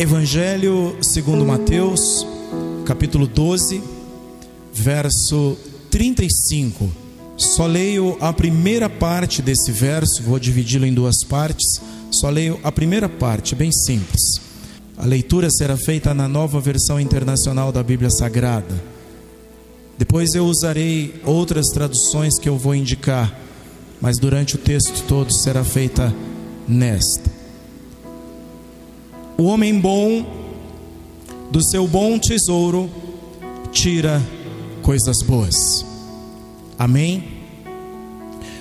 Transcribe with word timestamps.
Evangelho 0.00 0.96
segundo 1.02 1.44
Mateus, 1.44 2.24
capítulo 2.86 3.26
12, 3.26 3.82
verso 4.72 5.58
35. 5.90 6.88
Só 7.36 7.66
leio 7.66 8.16
a 8.20 8.32
primeira 8.32 8.88
parte 8.88 9.42
desse 9.42 9.72
verso, 9.72 10.22
vou 10.22 10.38
dividi-lo 10.38 10.86
em 10.86 10.94
duas 10.94 11.24
partes. 11.24 11.80
Só 12.12 12.30
leio 12.30 12.60
a 12.62 12.70
primeira 12.70 13.08
parte, 13.08 13.56
bem 13.56 13.72
simples. 13.72 14.40
A 14.96 15.04
leitura 15.04 15.50
será 15.50 15.76
feita 15.76 16.14
na 16.14 16.28
nova 16.28 16.60
versão 16.60 17.00
internacional 17.00 17.72
da 17.72 17.82
Bíblia 17.82 18.08
Sagrada. 18.08 18.80
Depois 19.98 20.32
eu 20.32 20.46
usarei 20.46 21.20
outras 21.24 21.70
traduções 21.70 22.38
que 22.38 22.48
eu 22.48 22.56
vou 22.56 22.72
indicar, 22.72 23.36
mas 24.00 24.16
durante 24.16 24.54
o 24.54 24.58
texto 24.58 25.02
todo 25.08 25.32
será 25.32 25.64
feita 25.64 26.14
nesta. 26.68 27.37
O 29.40 29.44
homem 29.44 29.78
bom 29.78 30.26
do 31.48 31.62
seu 31.62 31.86
bom 31.86 32.18
tesouro 32.18 32.90
tira 33.70 34.20
coisas 34.82 35.22
boas. 35.22 35.86
Amém? 36.76 37.22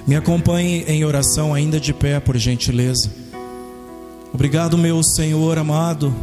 Me 0.05 0.15
acompanhe 0.15 0.83
em 0.87 1.03
oração, 1.03 1.51
ainda 1.51 1.79
de 1.79 1.91
pé, 1.95 2.19
por 2.19 2.37
gentileza. 2.37 3.11
Obrigado, 4.31 4.77
meu 4.77 5.01
Senhor 5.01 5.57
amado. 5.57 6.13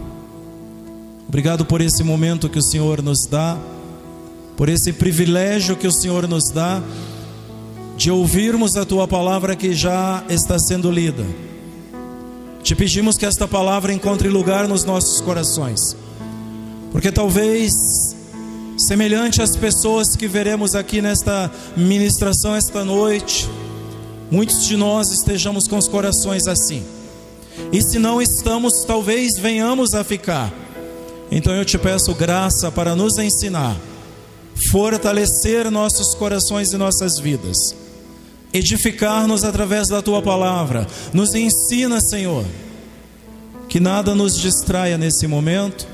Obrigado 1.26 1.64
por 1.64 1.80
esse 1.80 2.04
momento 2.04 2.48
que 2.48 2.60
o 2.60 2.62
Senhor 2.62 3.02
nos 3.02 3.26
dá, 3.26 3.58
por 4.56 4.68
esse 4.68 4.92
privilégio 4.92 5.74
que 5.74 5.88
o 5.88 5.92
Senhor 5.92 6.28
nos 6.28 6.50
dá 6.50 6.80
de 7.96 8.08
ouvirmos 8.08 8.76
a 8.76 8.84
tua 8.84 9.08
palavra 9.08 9.56
que 9.56 9.74
já 9.74 10.22
está 10.28 10.60
sendo 10.60 10.92
lida. 10.92 11.26
Te 12.64 12.74
pedimos 12.74 13.18
que 13.18 13.26
esta 13.26 13.46
palavra 13.46 13.92
encontre 13.92 14.26
lugar 14.30 14.66
nos 14.66 14.84
nossos 14.84 15.20
corações, 15.20 15.94
porque 16.90 17.12
talvez, 17.12 18.16
semelhante 18.78 19.42
às 19.42 19.54
pessoas 19.54 20.16
que 20.16 20.26
veremos 20.26 20.74
aqui 20.74 21.02
nesta 21.02 21.52
ministração 21.76 22.56
esta 22.56 22.82
noite, 22.82 23.46
muitos 24.30 24.66
de 24.66 24.78
nós 24.78 25.10
estejamos 25.12 25.68
com 25.68 25.76
os 25.76 25.86
corações 25.86 26.46
assim, 26.46 26.82
e 27.70 27.82
se 27.82 27.98
não 27.98 28.22
estamos, 28.22 28.82
talvez 28.86 29.36
venhamos 29.36 29.92
a 29.92 30.02
ficar. 30.02 30.50
Então 31.30 31.52
eu 31.52 31.66
te 31.66 31.76
peço 31.76 32.14
graça 32.14 32.72
para 32.72 32.96
nos 32.96 33.18
ensinar, 33.18 33.76
fortalecer 34.72 35.70
nossos 35.70 36.14
corações 36.14 36.72
e 36.72 36.78
nossas 36.78 37.18
vidas 37.18 37.83
edificar-nos 38.54 39.42
através 39.42 39.88
da 39.88 40.00
tua 40.00 40.22
palavra. 40.22 40.86
Nos 41.12 41.34
ensina, 41.34 42.00
Senhor, 42.00 42.44
que 43.68 43.80
nada 43.80 44.14
nos 44.14 44.38
distraia 44.38 44.96
nesse 44.96 45.26
momento, 45.26 45.88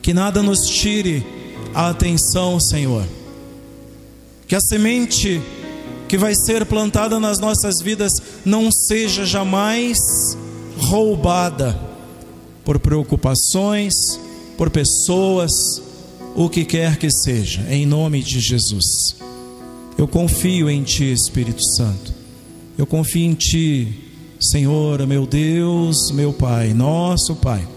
que 0.00 0.14
nada 0.14 0.42
nos 0.42 0.66
tire 0.66 1.24
a 1.74 1.90
atenção, 1.90 2.58
Senhor. 2.58 3.04
Que 4.48 4.56
a 4.56 4.60
semente 4.60 5.40
que 6.08 6.16
vai 6.16 6.34
ser 6.34 6.64
plantada 6.64 7.20
nas 7.20 7.38
nossas 7.38 7.80
vidas 7.80 8.12
não 8.44 8.72
seja 8.72 9.24
jamais 9.24 10.36
roubada 10.76 11.78
por 12.64 12.78
preocupações, 12.80 13.94
por 14.56 14.70
pessoas, 14.70 15.52
o 16.34 16.48
que 16.48 16.64
quer 16.64 16.96
que 16.96 17.10
seja, 17.10 17.64
em 17.68 17.86
nome 17.86 18.22
de 18.22 18.40
Jesus. 18.40 19.16
Eu 20.00 20.08
confio 20.08 20.70
em 20.70 20.82
Ti, 20.82 21.12
Espírito 21.12 21.62
Santo. 21.62 22.14
Eu 22.78 22.86
confio 22.86 23.22
em 23.22 23.34
Ti, 23.34 24.02
Senhor, 24.40 25.06
meu 25.06 25.26
Deus, 25.26 26.10
meu 26.10 26.32
Pai, 26.32 26.72
nosso 26.72 27.36
Pai. 27.36 27.68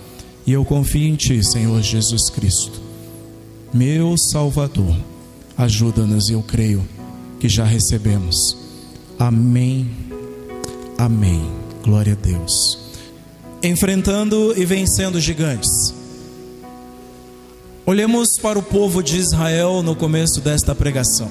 E 0.47 0.53
eu 0.53 0.63
confio 0.63 1.05
em 1.05 1.17
Ti, 1.17 1.43
Senhor 1.43 1.81
Jesus 1.81 2.29
Cristo, 2.29 2.81
meu 3.73 4.17
Salvador. 4.17 4.95
Ajuda-nos, 5.57 6.29
eu 6.29 6.41
creio 6.41 6.87
que 7.41 7.49
já 7.49 7.65
recebemos. 7.65 8.55
Amém. 9.19 9.91
Amém. 10.97 11.45
Glória 11.83 12.13
a 12.13 12.15
Deus. 12.15 12.79
Enfrentando 13.61 14.53
e 14.55 14.63
vencendo 14.63 15.19
gigantes. 15.19 15.93
Olhemos 17.85 18.39
para 18.41 18.57
o 18.57 18.63
povo 18.63 19.03
de 19.03 19.17
Israel 19.17 19.83
no 19.83 19.93
começo 19.93 20.39
desta 20.39 20.73
pregação. 20.73 21.29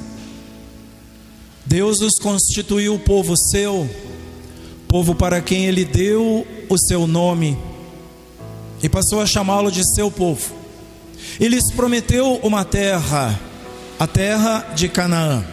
Deus 1.64 2.00
os 2.00 2.18
constituiu 2.18 2.98
povo 2.98 3.36
seu, 3.36 3.88
povo 4.88 5.14
para 5.14 5.40
quem 5.40 5.66
ele 5.66 5.84
deu 5.84 6.46
o 6.68 6.78
seu 6.78 7.06
nome 7.06 7.56
e 8.82 8.88
passou 8.88 9.20
a 9.20 9.26
chamá-lo 9.26 9.70
de 9.70 9.84
seu 9.94 10.10
povo. 10.10 10.54
E 11.38 11.48
lhes 11.48 11.70
prometeu 11.70 12.40
uma 12.42 12.64
terra, 12.64 13.38
a 13.98 14.06
terra 14.06 14.72
de 14.74 14.88
Canaã. 14.88 15.44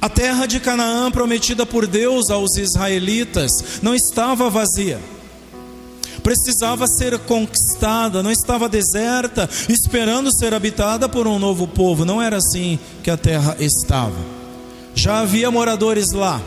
A 0.00 0.08
terra 0.08 0.46
de 0.46 0.58
Canaã 0.60 1.10
prometida 1.10 1.66
por 1.66 1.86
Deus 1.86 2.30
aos 2.30 2.56
israelitas 2.56 3.80
não 3.82 3.94
estava 3.94 4.48
vazia 4.48 4.98
precisava 6.30 6.86
ser 6.86 7.18
conquistada, 7.18 8.22
não 8.22 8.30
estava 8.30 8.68
deserta, 8.68 9.50
esperando 9.68 10.32
ser 10.32 10.54
habitada 10.54 11.08
por 11.08 11.26
um 11.26 11.40
novo 11.40 11.66
povo. 11.66 12.04
Não 12.04 12.22
era 12.22 12.36
assim 12.36 12.78
que 13.02 13.10
a 13.10 13.16
terra 13.16 13.56
estava. 13.58 14.14
Já 14.94 15.18
havia 15.18 15.50
moradores 15.50 16.12
lá. 16.12 16.40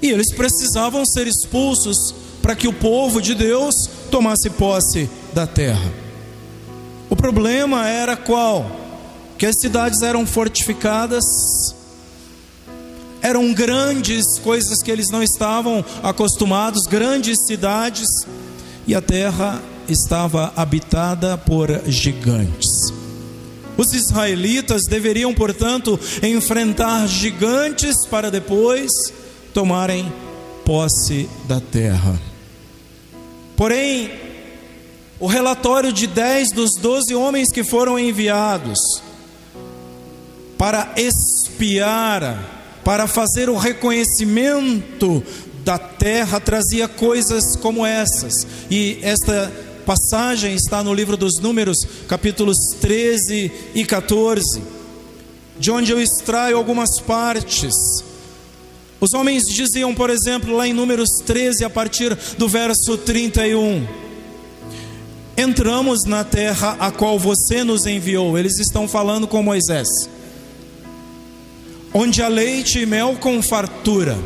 E 0.00 0.08
eles 0.08 0.32
precisavam 0.32 1.04
ser 1.04 1.26
expulsos 1.26 2.14
para 2.40 2.54
que 2.54 2.68
o 2.68 2.72
povo 2.72 3.20
de 3.20 3.34
Deus 3.34 3.74
tomasse 4.12 4.48
posse 4.50 5.10
da 5.34 5.44
terra. 5.44 5.92
O 7.10 7.16
problema 7.16 7.88
era 7.88 8.16
qual? 8.16 8.70
Que 9.38 9.46
as 9.46 9.58
cidades 9.58 10.02
eram 10.02 10.24
fortificadas, 10.24 11.24
eram 13.20 13.52
grandes 13.52 14.38
coisas 14.38 14.80
que 14.84 14.90
eles 14.90 15.10
não 15.10 15.20
estavam 15.20 15.84
acostumados, 16.00 16.86
grandes 16.86 17.44
cidades, 17.44 18.06
e 18.86 18.94
a 18.94 19.00
terra 19.00 19.62
estava 19.88 20.52
habitada 20.56 21.36
por 21.36 21.68
gigantes. 21.86 22.92
Os 23.76 23.92
israelitas 23.94 24.84
deveriam, 24.84 25.32
portanto, 25.32 25.98
enfrentar 26.22 27.06
gigantes 27.06 28.06
para 28.06 28.30
depois 28.30 28.90
tomarem 29.54 30.12
posse 30.64 31.28
da 31.46 31.60
terra. 31.60 32.20
Porém, 33.56 34.10
o 35.18 35.26
relatório 35.26 35.92
de 35.92 36.06
dez 36.06 36.50
dos 36.50 36.76
doze 36.80 37.14
homens 37.14 37.50
que 37.50 37.64
foram 37.64 37.98
enviados 37.98 38.78
para 40.58 40.92
espiar, 40.96 42.80
para 42.84 43.06
fazer 43.06 43.48
o 43.48 43.56
reconhecimento 43.56 45.22
da 45.64 45.78
terra 45.78 46.40
trazia 46.40 46.88
coisas 46.88 47.56
como 47.56 47.86
essas. 47.86 48.46
E 48.70 48.98
esta 49.02 49.52
passagem 49.86 50.54
está 50.54 50.82
no 50.82 50.94
livro 50.94 51.16
dos 51.16 51.38
Números, 51.38 51.86
capítulos 52.08 52.58
13 52.80 53.50
e 53.74 53.84
14, 53.84 54.62
de 55.58 55.70
onde 55.70 55.92
eu 55.92 56.00
extraio 56.00 56.56
algumas 56.56 57.00
partes. 57.00 57.74
Os 59.00 59.14
homens 59.14 59.44
diziam, 59.44 59.94
por 59.94 60.10
exemplo, 60.10 60.54
lá 60.56 60.66
em 60.66 60.72
Números 60.72 61.10
13, 61.26 61.64
a 61.64 61.70
partir 61.70 62.16
do 62.38 62.48
verso 62.48 62.96
31. 62.98 63.86
Entramos 65.36 66.04
na 66.04 66.22
terra 66.22 66.76
a 66.78 66.90
qual 66.90 67.18
você 67.18 67.64
nos 67.64 67.86
enviou. 67.86 68.38
Eles 68.38 68.58
estão 68.58 68.86
falando 68.86 69.26
com 69.26 69.42
Moisés. 69.42 69.88
Onde 71.92 72.22
há 72.22 72.28
leite 72.28 72.78
e 72.78 72.86
mel 72.86 73.16
com 73.20 73.42
fartura 73.42 74.16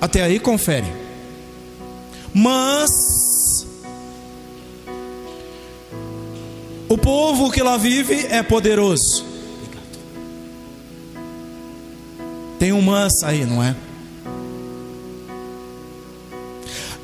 até 0.00 0.22
aí 0.22 0.38
confere. 0.38 0.86
Mas 2.32 3.66
o 6.88 6.96
povo 6.96 7.50
que 7.50 7.62
lá 7.62 7.76
vive 7.76 8.26
é 8.30 8.42
poderoso. 8.42 9.26
Tem 12.58 12.72
um 12.72 12.82
mas 12.82 13.22
aí, 13.22 13.44
não 13.44 13.62
é? 13.62 13.76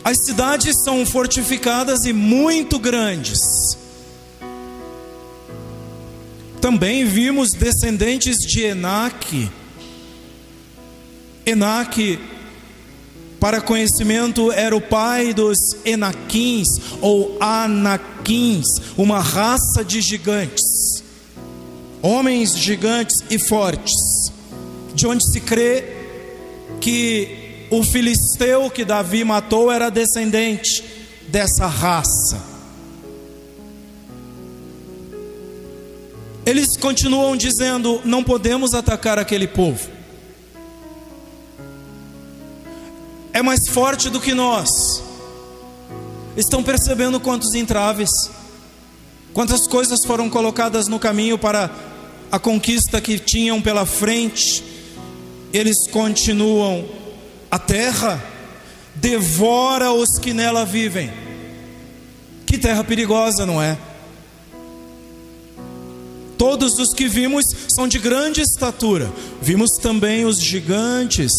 As 0.04 0.18
cidades 0.24 0.82
são 0.82 1.06
fortificadas 1.06 2.04
e 2.04 2.12
muito 2.12 2.78
grandes. 2.78 3.38
Também 6.60 7.04
vimos 7.04 7.52
descendentes 7.52 8.36
de 8.38 8.62
Enaque. 8.62 9.50
Enaque 11.46 12.18
para 13.44 13.60
conhecimento, 13.60 14.50
era 14.50 14.74
o 14.74 14.80
pai 14.80 15.34
dos 15.34 15.58
Enaquins 15.84 16.66
ou 17.02 17.36
Anaquins, 17.38 18.64
uma 18.96 19.20
raça 19.20 19.84
de 19.84 20.00
gigantes, 20.00 21.04
homens 22.00 22.56
gigantes 22.56 23.22
e 23.28 23.38
fortes, 23.38 24.32
de 24.94 25.06
onde 25.06 25.30
se 25.30 25.42
crê 25.42 25.84
que 26.80 27.66
o 27.70 27.82
filisteu 27.82 28.70
que 28.70 28.82
Davi 28.82 29.24
matou 29.24 29.70
era 29.70 29.90
descendente 29.90 30.82
dessa 31.28 31.66
raça. 31.66 32.42
Eles 36.46 36.78
continuam 36.78 37.36
dizendo: 37.36 38.00
não 38.06 38.24
podemos 38.24 38.72
atacar 38.72 39.18
aquele 39.18 39.46
povo. 39.46 39.93
É 43.34 43.42
mais 43.42 43.68
forte 43.68 44.08
do 44.08 44.20
que 44.20 44.32
nós. 44.32 44.68
Estão 46.36 46.62
percebendo 46.62 47.18
quantos 47.18 47.52
entraves, 47.54 48.30
quantas 49.32 49.66
coisas 49.66 50.04
foram 50.04 50.30
colocadas 50.30 50.86
no 50.86 51.00
caminho 51.00 51.36
para 51.36 51.68
a 52.30 52.38
conquista 52.38 53.00
que 53.00 53.18
tinham 53.18 53.60
pela 53.60 53.84
frente. 53.84 54.62
Eles 55.52 55.88
continuam 55.88 56.88
a 57.50 57.58
terra 57.58 58.22
devora 58.94 59.92
os 59.92 60.16
que 60.16 60.32
nela 60.32 60.64
vivem. 60.64 61.12
Que 62.46 62.56
terra 62.56 62.84
perigosa, 62.84 63.44
não 63.44 63.60
é? 63.60 63.76
Todos 66.38 66.78
os 66.78 66.94
que 66.94 67.08
vimos 67.08 67.44
são 67.68 67.88
de 67.88 67.98
grande 67.98 68.42
estatura. 68.42 69.12
Vimos 69.42 69.72
também 69.82 70.24
os 70.24 70.40
gigantes, 70.40 71.32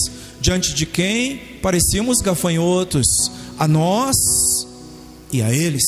diante 0.46 0.76
de 0.76 0.86
quem 0.86 1.38
parecíamos 1.60 2.22
gafanhotos, 2.22 3.32
a 3.58 3.68
nós 3.68 4.16
e 5.34 5.42
a 5.42 5.52
eles. 5.52 5.84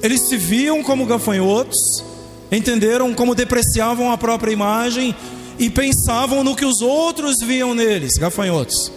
Eles 0.00 0.28
se 0.28 0.36
viam 0.36 0.80
como 0.80 1.04
gafanhotos, 1.06 2.04
entenderam 2.52 3.12
como 3.12 3.34
depreciavam 3.34 4.12
a 4.12 4.16
própria 4.16 4.52
imagem 4.52 5.14
e 5.58 5.68
pensavam 5.68 6.44
no 6.44 6.54
que 6.54 6.64
os 6.64 6.80
outros 6.80 7.40
viam 7.40 7.74
neles, 7.74 8.12
gafanhotos. 8.16 8.92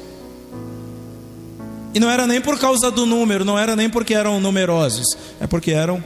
E 1.92 2.00
não 2.00 2.10
era 2.10 2.28
nem 2.28 2.40
por 2.40 2.60
causa 2.60 2.92
do 2.92 3.08
número, 3.08 3.44
não 3.44 3.58
era 3.58 3.76
nem 3.76 3.90
porque 3.90 4.14
eram 4.14 4.40
numerosos, 4.40 5.18
é 5.42 5.48
porque 5.48 5.72
eram 5.72 6.04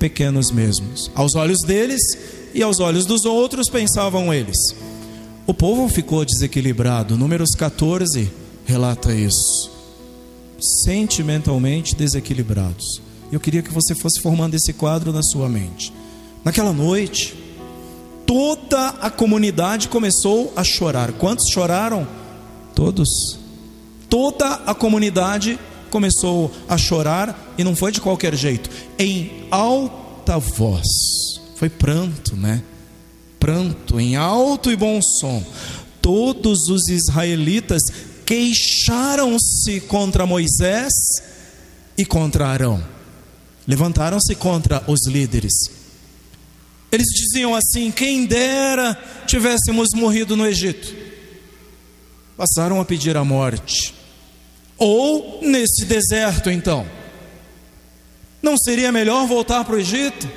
pequenos 0.00 0.50
mesmos. 0.50 1.12
Aos 1.14 1.36
olhos 1.36 1.62
deles 1.62 2.02
e 2.52 2.60
aos 2.60 2.80
olhos 2.80 3.06
dos 3.06 3.24
outros 3.24 3.70
pensavam 3.70 4.34
eles. 4.34 4.74
O 5.46 5.54
povo 5.54 5.88
ficou 5.88 6.24
desequilibrado. 6.24 7.16
Números 7.16 7.54
14 7.54 8.30
relata 8.64 9.14
isso. 9.14 9.70
Sentimentalmente 10.84 11.94
desequilibrados. 11.94 13.00
Eu 13.30 13.38
queria 13.38 13.62
que 13.62 13.72
você 13.72 13.94
fosse 13.94 14.20
formando 14.20 14.54
esse 14.54 14.72
quadro 14.72 15.12
na 15.12 15.22
sua 15.22 15.48
mente. 15.48 15.92
Naquela 16.44 16.72
noite, 16.72 17.34
toda 18.24 18.88
a 18.88 19.10
comunidade 19.10 19.88
começou 19.88 20.52
a 20.56 20.64
chorar. 20.64 21.12
Quantos 21.12 21.48
choraram? 21.48 22.06
Todos 22.74 23.46
toda 24.08 24.62
a 24.66 24.74
comunidade 24.74 25.58
começou 25.90 26.50
a 26.68 26.76
chorar 26.76 27.54
e 27.58 27.64
não 27.64 27.76
foi 27.76 27.92
de 27.92 28.00
qualquer 28.00 28.34
jeito, 28.34 28.70
em 28.98 29.46
alta 29.50 30.38
voz. 30.38 30.86
Foi 31.56 31.68
pranto, 31.68 32.36
né? 32.36 32.62
Pranto, 33.38 34.00
em 34.00 34.16
alto 34.16 34.70
e 34.70 34.76
bom 34.76 35.00
som. 35.02 35.44
Todos 36.00 36.68
os 36.68 36.88
israelitas 36.88 37.82
queixaram-se 38.24 39.80
contra 39.82 40.26
Moisés 40.26 40.92
e 41.96 42.04
contra 42.04 42.48
Arão. 42.48 42.82
Levantaram-se 43.66 44.34
contra 44.34 44.82
os 44.86 45.06
líderes. 45.06 45.52
Eles 46.90 47.08
diziam 47.08 47.54
assim: 47.54 47.90
quem 47.90 48.26
dera 48.26 48.98
tivéssemos 49.26 49.88
morrido 49.94 50.36
no 50.36 50.46
Egito. 50.46 50.94
Passaram 52.36 52.80
a 52.80 52.84
pedir 52.84 53.16
a 53.16 53.24
morte. 53.24 53.94
Ou 54.78 55.40
nesse 55.42 55.84
deserto, 55.86 56.50
então? 56.50 56.86
Não 58.42 58.56
seria 58.58 58.92
melhor 58.92 59.26
voltar 59.26 59.64
para 59.64 59.74
o 59.74 59.78
Egito? 59.78 60.28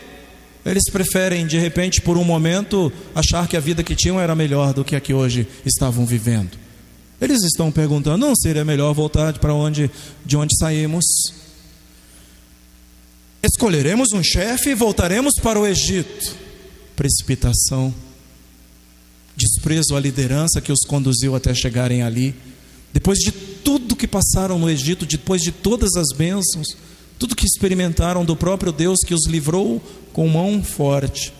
Eles 0.65 0.83
preferem, 0.91 1.47
de 1.47 1.57
repente, 1.57 2.01
por 2.01 2.17
um 2.17 2.23
momento, 2.23 2.91
achar 3.15 3.47
que 3.47 3.55
a 3.55 3.59
vida 3.59 3.83
que 3.83 3.95
tinham 3.95 4.19
era 4.19 4.35
melhor 4.35 4.73
do 4.73 4.83
que 4.83 4.95
a 4.95 4.99
que 4.99 5.13
hoje 5.13 5.47
estavam 5.65 6.05
vivendo. 6.05 6.57
Eles 7.21 7.43
estão 7.43 7.71
perguntando: 7.71 8.25
não 8.25 8.35
seria 8.35 8.65
melhor 8.65 8.93
voltar 8.93 9.37
para 9.39 9.53
onde, 9.53 9.89
de 10.25 10.37
onde 10.37 10.57
saímos? 10.57 11.05
Escolheremos 13.41 14.11
um 14.13 14.21
chefe 14.21 14.71
e 14.71 14.75
voltaremos 14.75 15.33
para 15.41 15.59
o 15.59 15.65
Egito. 15.65 16.35
Precipitação, 16.95 17.93
desprezo 19.35 19.95
à 19.95 19.99
liderança 19.99 20.59
que 20.59 20.71
os 20.71 20.81
conduziu 20.81 21.35
até 21.35 21.53
chegarem 21.53 22.01
ali. 22.01 22.35
Depois 22.91 23.19
de 23.19 23.31
tudo 23.31 23.95
que 23.95 24.07
passaram 24.07 24.59
no 24.59 24.69
Egito, 24.69 25.05
depois 25.05 25.41
de 25.41 25.51
todas 25.51 25.95
as 25.95 26.15
bênçãos, 26.15 26.75
tudo 27.19 27.35
que 27.35 27.45
experimentaram 27.45 28.23
do 28.23 28.35
próprio 28.35 28.71
Deus 28.71 28.99
que 29.05 29.13
os 29.13 29.27
livrou 29.27 29.83
com 30.13 30.27
mão 30.29 30.63
forte. 30.63 31.33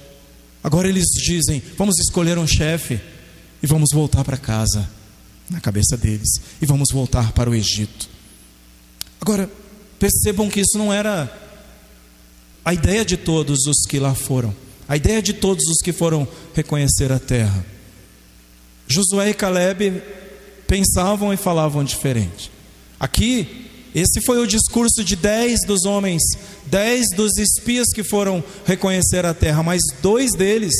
Agora 0.62 0.90
eles 0.90 1.06
dizem: 1.24 1.64
vamos 1.78 1.98
escolher 1.98 2.38
um 2.38 2.46
chefe 2.46 3.00
e 3.64 3.66
vamos 3.66 3.90
voltar 3.94 4.26
para 4.26 4.38
casa, 4.38 4.88
na 5.50 5.62
cabeça 5.62 5.96
deles, 5.96 6.30
e 6.62 6.66
vamos 6.66 6.90
voltar 6.92 7.32
para 7.32 7.50
o 7.50 7.56
Egito. 7.56 8.10
Agora, 9.22 9.50
percebam 9.98 10.50
que 10.50 10.60
isso 10.60 10.78
não 10.78 10.94
era 10.94 11.32
a 12.64 12.74
ideia 12.74 13.06
de 13.06 13.16
todos 13.16 13.66
os 13.66 13.86
que 13.88 14.00
lá 14.00 14.14
foram, 14.14 14.54
a 14.88 14.98
ideia 14.98 15.22
de 15.22 15.34
todos 15.34 15.66
os 15.66 15.82
que 15.82 15.94
foram 15.94 16.28
reconhecer 16.54 17.12
a 17.12 17.20
terra. 17.20 17.66
Josué 18.86 19.30
e 19.30 19.34
Caleb 19.34 20.02
pensavam 20.68 21.34
e 21.34 21.38
falavam 21.38 21.84
diferente. 21.84 22.52
Aqui, 23.00 23.69
esse 24.00 24.22
foi 24.22 24.40
o 24.40 24.48
discurso 24.48 25.04
de 25.04 25.16
dez 25.16 25.60
dos 25.66 25.86
homens, 25.86 26.22
dez 26.66 27.08
dos 27.16 27.38
espias 27.38 27.88
que 27.94 28.04
foram 28.04 28.44
reconhecer 28.66 29.26
a 29.26 29.34
terra, 29.34 29.64
mas 29.64 29.82
dois 30.02 30.32
deles 30.32 30.74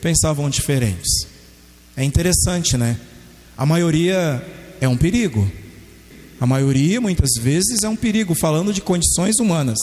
pensavam 0.00 0.48
diferentes. 0.50 1.26
É 1.96 2.04
interessante, 2.04 2.76
né? 2.76 2.98
A 3.56 3.64
maioria 3.64 4.44
é 4.80 4.88
um 4.88 4.96
perigo. 4.96 5.50
A 6.38 6.46
maioria, 6.46 7.00
muitas 7.00 7.30
vezes, 7.40 7.82
é 7.82 7.88
um 7.88 7.96
perigo, 7.96 8.34
falando 8.34 8.72
de 8.72 8.82
condições 8.82 9.38
humanas. 9.38 9.78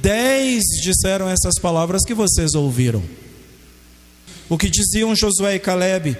Dez 0.00 0.62
disseram 0.82 1.28
essas 1.28 1.54
palavras 1.60 2.02
que 2.04 2.14
vocês 2.14 2.54
ouviram. 2.54 3.02
O 4.48 4.58
que 4.58 4.68
diziam 4.68 5.14
Josué 5.14 5.54
e 5.54 5.60
Caleb? 5.60 6.16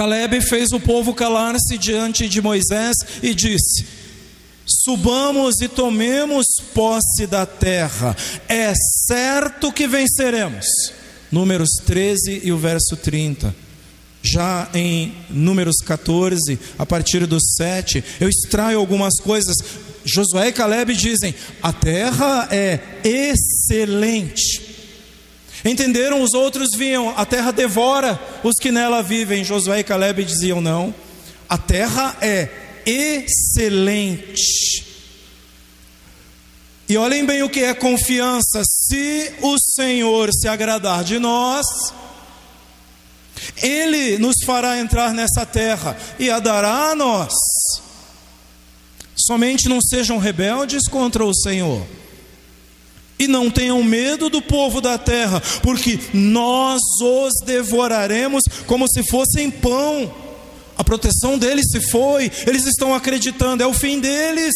Caleb 0.00 0.40
fez 0.40 0.72
o 0.72 0.80
povo 0.80 1.12
calar-se 1.12 1.76
diante 1.76 2.26
de 2.26 2.40
Moisés 2.40 2.96
e 3.22 3.34
disse: 3.34 3.84
Subamos 4.66 5.60
e 5.60 5.68
tomemos 5.68 6.46
posse 6.72 7.26
da 7.26 7.44
terra, 7.44 8.16
é 8.48 8.72
certo 9.06 9.70
que 9.70 9.86
venceremos. 9.86 10.64
Números 11.30 11.68
13 11.84 12.40
e 12.42 12.50
o 12.50 12.56
verso 12.56 12.96
30. 12.96 13.54
Já 14.22 14.70
em 14.72 15.14
Números 15.28 15.76
14, 15.84 16.58
a 16.78 16.86
partir 16.86 17.26
do 17.26 17.38
7, 17.38 18.02
eu 18.22 18.28
extraio 18.30 18.78
algumas 18.78 19.20
coisas. 19.20 19.54
Josué 20.02 20.48
e 20.48 20.52
Caleb 20.52 20.96
dizem: 20.96 21.34
a 21.62 21.74
terra 21.74 22.48
é 22.50 22.80
excelente. 23.04 24.69
Entenderam? 25.64 26.22
Os 26.22 26.32
outros 26.32 26.70
viam, 26.76 27.12
a 27.16 27.26
terra 27.26 27.52
devora 27.52 28.18
os 28.42 28.54
que 28.56 28.72
nela 28.72 29.02
vivem. 29.02 29.44
Josué 29.44 29.80
e 29.80 29.84
Caleb 29.84 30.24
diziam: 30.24 30.60
não, 30.60 30.94
a 31.48 31.58
terra 31.58 32.16
é 32.20 32.48
excelente. 32.86 34.84
E 36.88 36.96
olhem 36.96 37.24
bem 37.24 37.42
o 37.42 37.50
que 37.50 37.60
é 37.60 37.74
confiança: 37.74 38.62
se 38.64 39.32
o 39.42 39.56
Senhor 39.58 40.32
se 40.32 40.48
agradar 40.48 41.04
de 41.04 41.18
nós, 41.18 41.66
Ele 43.62 44.18
nos 44.18 44.36
fará 44.44 44.78
entrar 44.78 45.12
nessa 45.12 45.44
terra 45.44 45.96
e 46.18 46.30
a 46.30 46.40
dará 46.40 46.90
a 46.90 46.94
nós. 46.94 47.32
Somente 49.14 49.68
não 49.68 49.80
sejam 49.82 50.18
rebeldes 50.18 50.88
contra 50.88 51.24
o 51.24 51.34
Senhor. 51.34 51.86
E 53.20 53.28
não 53.28 53.50
tenham 53.50 53.84
medo 53.84 54.28
do 54.28 54.42
povo 54.42 54.80
da 54.80 54.98
terra, 54.98 55.40
porque 55.62 56.00
nós 56.12 56.80
os 57.00 57.34
devoraremos 57.44 58.42
como 58.66 58.88
se 58.88 59.02
fossem 59.08 59.50
pão. 59.50 60.12
A 60.76 60.82
proteção 60.82 61.36
deles 61.36 61.66
se 61.70 61.80
foi, 61.90 62.32
eles 62.46 62.66
estão 62.66 62.94
acreditando, 62.94 63.62
é 63.62 63.66
o 63.66 63.74
fim 63.74 64.00
deles. 64.00 64.54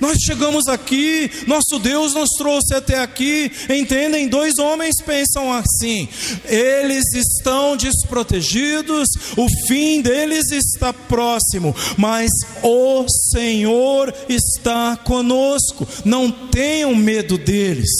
Nós 0.00 0.18
chegamos 0.18 0.66
aqui, 0.66 1.30
nosso 1.46 1.78
Deus 1.78 2.14
nos 2.14 2.30
trouxe 2.36 2.74
até 2.74 2.98
aqui. 2.98 3.50
Entendem? 3.68 4.28
Dois 4.28 4.58
homens 4.58 4.96
pensam 5.04 5.52
assim: 5.52 6.08
eles 6.44 7.12
estão 7.14 7.76
desprotegidos, 7.76 9.08
o 9.36 9.46
fim 9.66 10.00
deles 10.00 10.50
está 10.50 10.92
próximo, 10.92 11.74
mas 11.96 12.30
o 12.62 13.06
Senhor 13.32 14.12
está 14.28 14.96
conosco. 14.96 15.86
Não 16.04 16.30
tenham 16.30 16.94
medo 16.94 17.38
deles. 17.38 17.90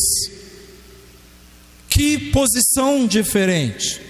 Que 1.89 2.19
posição 2.33 3.07
diferente, 3.07 4.01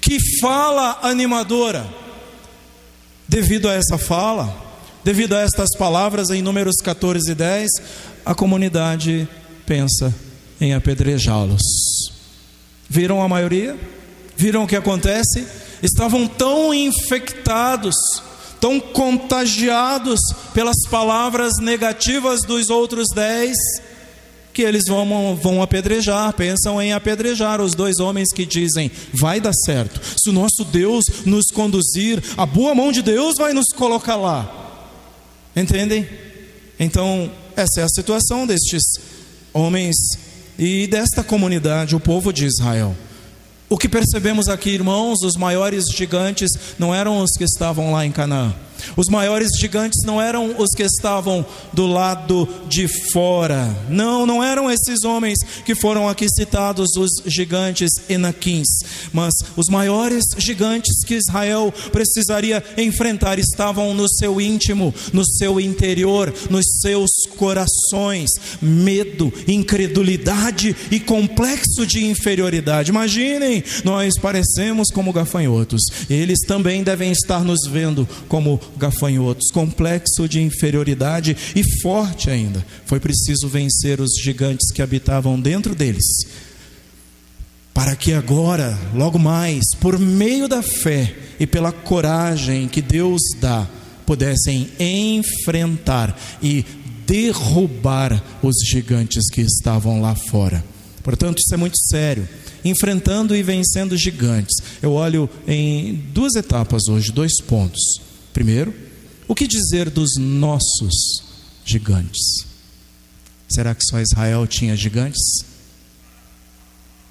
que 0.00 0.18
fala 0.40 0.98
animadora. 1.02 1.88
Devido 3.26 3.68
a 3.68 3.72
essa 3.72 3.96
fala, 3.96 4.63
devido 5.04 5.34
a 5.34 5.42
estas 5.42 5.68
palavras 5.76 6.30
em 6.30 6.40
Números 6.40 6.76
14 6.82 7.30
e 7.30 7.34
10, 7.34 7.70
a 8.24 8.34
comunidade 8.34 9.28
pensa 9.66 10.12
em 10.60 10.72
apedrejá-los. 10.72 11.62
Viram 12.88 13.22
a 13.22 13.28
maioria? 13.28 13.76
Viram 14.36 14.64
o 14.64 14.66
que 14.66 14.76
acontece? 14.76 15.46
Estavam 15.82 16.26
tão 16.26 16.72
infectados, 16.72 17.94
tão 18.60 18.80
contagiados 18.80 20.18
pelas 20.54 20.76
palavras 20.90 21.58
negativas 21.60 22.42
dos 22.42 22.70
outros 22.70 23.08
dez, 23.14 23.56
que 24.54 24.62
eles 24.62 24.84
vão, 24.86 25.36
vão 25.36 25.60
apedrejar, 25.60 26.32
pensam 26.32 26.80
em 26.80 26.92
apedrejar 26.92 27.60
os 27.60 27.74
dois 27.74 27.98
homens 27.98 28.32
que 28.32 28.46
dizem: 28.46 28.90
vai 29.12 29.40
dar 29.40 29.52
certo, 29.52 30.00
se 30.16 30.30
o 30.30 30.32
nosso 30.32 30.64
Deus 30.64 31.04
nos 31.26 31.46
conduzir, 31.52 32.22
a 32.36 32.46
boa 32.46 32.74
mão 32.74 32.90
de 32.90 33.02
Deus 33.02 33.34
vai 33.36 33.52
nos 33.52 33.66
colocar 33.74 34.16
lá. 34.16 34.63
Entendem? 35.54 36.08
Então, 36.78 37.30
essa 37.56 37.80
é 37.80 37.84
a 37.84 37.88
situação 37.88 38.46
destes 38.46 38.82
homens 39.52 39.96
e 40.58 40.86
desta 40.86 41.22
comunidade, 41.22 41.94
o 41.94 42.00
povo 42.00 42.32
de 42.32 42.44
Israel. 42.46 42.94
O 43.68 43.78
que 43.78 43.88
percebemos 43.88 44.48
aqui, 44.48 44.70
irmãos, 44.70 45.22
os 45.22 45.36
maiores 45.36 45.84
gigantes 45.94 46.50
não 46.78 46.94
eram 46.94 47.18
os 47.18 47.32
que 47.32 47.44
estavam 47.44 47.92
lá 47.92 48.04
em 48.04 48.12
Canaã. 48.12 48.54
Os 48.96 49.08
maiores 49.08 49.50
gigantes 49.58 50.04
não 50.04 50.20
eram 50.20 50.54
os 50.58 50.70
que 50.70 50.82
estavam 50.82 51.44
do 51.72 51.86
lado 51.86 52.48
de 52.68 52.86
fora. 53.12 53.74
Não, 53.88 54.26
não 54.26 54.42
eram 54.42 54.70
esses 54.70 55.04
homens 55.04 55.38
que 55.64 55.74
foram 55.74 56.08
aqui 56.08 56.28
citados, 56.28 56.90
os 56.96 57.10
gigantes 57.26 57.90
enaquins. 58.08 58.68
Mas 59.12 59.34
os 59.56 59.66
maiores 59.68 60.24
gigantes 60.38 61.04
que 61.04 61.14
Israel 61.14 61.72
precisaria 61.92 62.62
enfrentar 62.76 63.38
estavam 63.38 63.94
no 63.94 64.08
seu 64.08 64.40
íntimo, 64.40 64.94
no 65.12 65.24
seu 65.24 65.60
interior, 65.60 66.32
nos 66.50 66.64
seus 66.80 67.10
corações. 67.36 68.30
Medo, 68.60 69.32
incredulidade 69.46 70.76
e 70.90 71.00
complexo 71.00 71.86
de 71.86 72.04
inferioridade. 72.04 72.90
Imaginem, 72.90 73.62
nós 73.84 74.18
parecemos 74.18 74.90
como 74.90 75.12
gafanhotos. 75.12 75.82
Eles 76.08 76.40
também 76.46 76.82
devem 76.82 77.10
estar 77.10 77.44
nos 77.44 77.60
vendo 77.68 78.08
como 78.28 78.60
gafanhotos, 78.76 79.50
complexo 79.52 80.28
de 80.28 80.40
inferioridade 80.40 81.36
e 81.54 81.62
forte 81.80 82.30
ainda. 82.30 82.64
Foi 82.86 83.00
preciso 83.00 83.48
vencer 83.48 84.00
os 84.00 84.12
gigantes 84.22 84.70
que 84.72 84.82
habitavam 84.82 85.40
dentro 85.40 85.74
deles, 85.74 86.04
para 87.72 87.96
que 87.96 88.12
agora, 88.12 88.78
logo 88.94 89.18
mais, 89.18 89.64
por 89.80 89.98
meio 89.98 90.48
da 90.48 90.62
fé 90.62 91.14
e 91.40 91.46
pela 91.46 91.72
coragem 91.72 92.68
que 92.68 92.80
Deus 92.80 93.20
dá, 93.40 93.68
pudessem 94.06 94.68
enfrentar 94.78 96.18
e 96.42 96.64
derrubar 97.06 98.22
os 98.42 98.56
gigantes 98.66 99.28
que 99.30 99.40
estavam 99.40 100.00
lá 100.00 100.14
fora. 100.14 100.64
Portanto, 101.02 101.38
isso 101.38 101.52
é 101.54 101.56
muito 101.56 101.76
sério. 101.78 102.26
Enfrentando 102.64 103.36
e 103.36 103.42
vencendo 103.42 103.96
gigantes. 103.96 104.56
Eu 104.82 104.92
olho 104.92 105.28
em 105.46 105.94
duas 106.14 106.34
etapas 106.34 106.88
hoje, 106.88 107.12
dois 107.12 107.32
pontos. 107.42 108.00
Primeiro, 108.34 108.74
o 109.28 109.34
que 109.34 109.46
dizer 109.46 109.88
dos 109.88 110.16
nossos 110.18 111.22
gigantes? 111.64 112.44
Será 113.48 113.74
que 113.74 113.84
só 113.88 114.00
Israel 114.00 114.44
tinha 114.46 114.76
gigantes? 114.76 115.44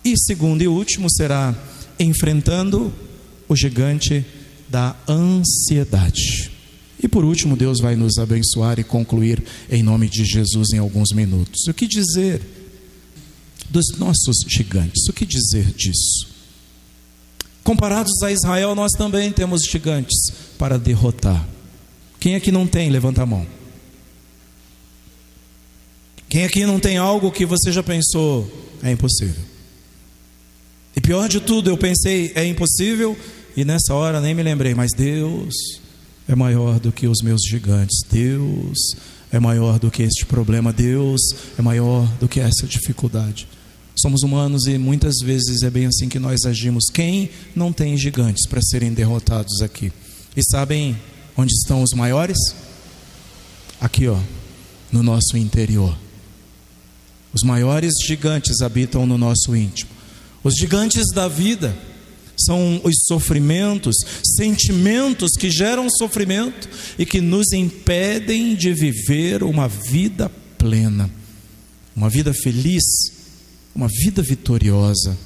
E 0.04 0.18
segundo 0.18 0.62
e 0.62 0.68
último 0.68 1.10
será 1.10 1.56
enfrentando 1.98 2.94
o 3.48 3.56
gigante 3.56 4.26
da 4.70 4.98
ansiedade. 5.08 6.52
E 7.02 7.08
por 7.08 7.24
último, 7.24 7.56
Deus 7.56 7.80
vai 7.80 7.96
nos 7.96 8.18
abençoar 8.18 8.78
e 8.78 8.84
concluir 8.84 9.42
em 9.70 9.82
nome 9.82 10.10
de 10.10 10.26
Jesus 10.26 10.74
em 10.74 10.78
alguns 10.78 11.14
minutos. 11.14 11.68
O 11.70 11.74
que 11.74 11.88
dizer 11.88 12.42
dos 13.70 13.98
nossos 13.98 14.38
gigantes? 14.48 15.08
O 15.08 15.14
que 15.14 15.26
dizer 15.26 15.72
disso? 15.72 16.33
Comparados 17.64 18.22
a 18.24 18.32
Israel, 18.32 18.76
nós 18.76 18.92
também 18.92 19.32
temos 19.32 19.64
gigantes 19.64 20.32
para 20.58 20.78
derrotar. 20.78 21.48
Quem 22.20 22.36
aqui 22.36 22.52
não 22.52 22.68
tem? 22.68 22.90
Levanta 22.90 23.24
a 23.24 23.26
mão. 23.26 23.46
Quem 26.28 26.44
aqui 26.44 26.66
não 26.66 26.80
tem 26.80 26.98
algo 26.98 27.32
que 27.32 27.46
você 27.46 27.72
já 27.72 27.84
pensou 27.84 28.52
é 28.82 28.92
impossível? 28.92 29.44
E 30.96 31.02
pior 31.02 31.30
de 31.30 31.40
tudo, 31.40 31.70
eu 31.70 31.78
pensei 31.78 32.32
é 32.36 32.46
impossível 32.46 33.18
e 33.56 33.64
nessa 33.64 33.94
hora 33.94 34.20
nem 34.20 34.34
me 34.34 34.44
lembrei, 34.44 34.74
mas 34.74 34.92
Deus 34.96 35.54
é 36.28 36.36
maior 36.36 36.80
do 36.80 36.92
que 36.92 37.08
os 37.08 37.22
meus 37.22 37.42
gigantes. 37.48 38.00
Deus 38.10 38.78
é 39.32 39.40
maior 39.40 39.80
do 39.80 39.90
que 39.90 40.04
este 40.04 40.26
problema. 40.26 40.74
Deus 40.74 41.22
é 41.58 41.62
maior 41.62 42.08
do 42.20 42.28
que 42.28 42.40
essa 42.40 42.68
dificuldade. 42.68 43.48
Somos 44.04 44.22
humanos 44.22 44.66
e 44.66 44.78
muitas 44.78 45.20
vezes 45.24 45.64
é 45.64 45.70
bem 45.70 45.86
assim 45.86 46.10
que 46.10 46.20
nós 46.20 46.44
agimos. 46.44 46.90
Quem 46.94 47.30
não 47.56 47.72
tem 47.72 47.96
gigantes 47.96 48.46
para 48.46 48.62
serem 48.62 48.94
derrotados 48.94 49.62
aqui? 49.62 49.94
E 50.36 50.44
sabem 50.44 50.98
onde 51.38 51.54
estão 51.54 51.82
os 51.82 51.94
maiores? 51.94 52.38
Aqui, 53.80 54.10
ó, 54.10 54.20
no 54.92 55.02
nosso 55.02 55.38
interior. 55.38 55.98
Os 57.34 57.44
maiores 57.44 57.94
gigantes 58.06 58.60
habitam 58.60 59.06
no 59.06 59.18
nosso 59.18 59.56
íntimo. 59.56 59.90
Os 60.44 60.56
gigantes 60.56 61.06
da 61.14 61.30
vida 61.30 61.74
são 62.38 62.82
os 62.84 62.96
sofrimentos, 63.08 63.96
sentimentos 64.36 65.32
que 65.40 65.50
geram 65.50 65.90
sofrimento 65.90 66.68
e 67.00 67.06
que 67.06 67.22
nos 67.22 67.54
impedem 67.54 68.54
de 68.54 68.74
viver 68.74 69.44
uma 69.44 69.70
vida 69.70 70.30
plena, 70.58 71.10
uma 71.96 72.10
vida 72.10 72.34
feliz, 72.34 72.84
uma 73.76 73.88
vida 73.88 74.22
vitoriosa. 74.22 75.18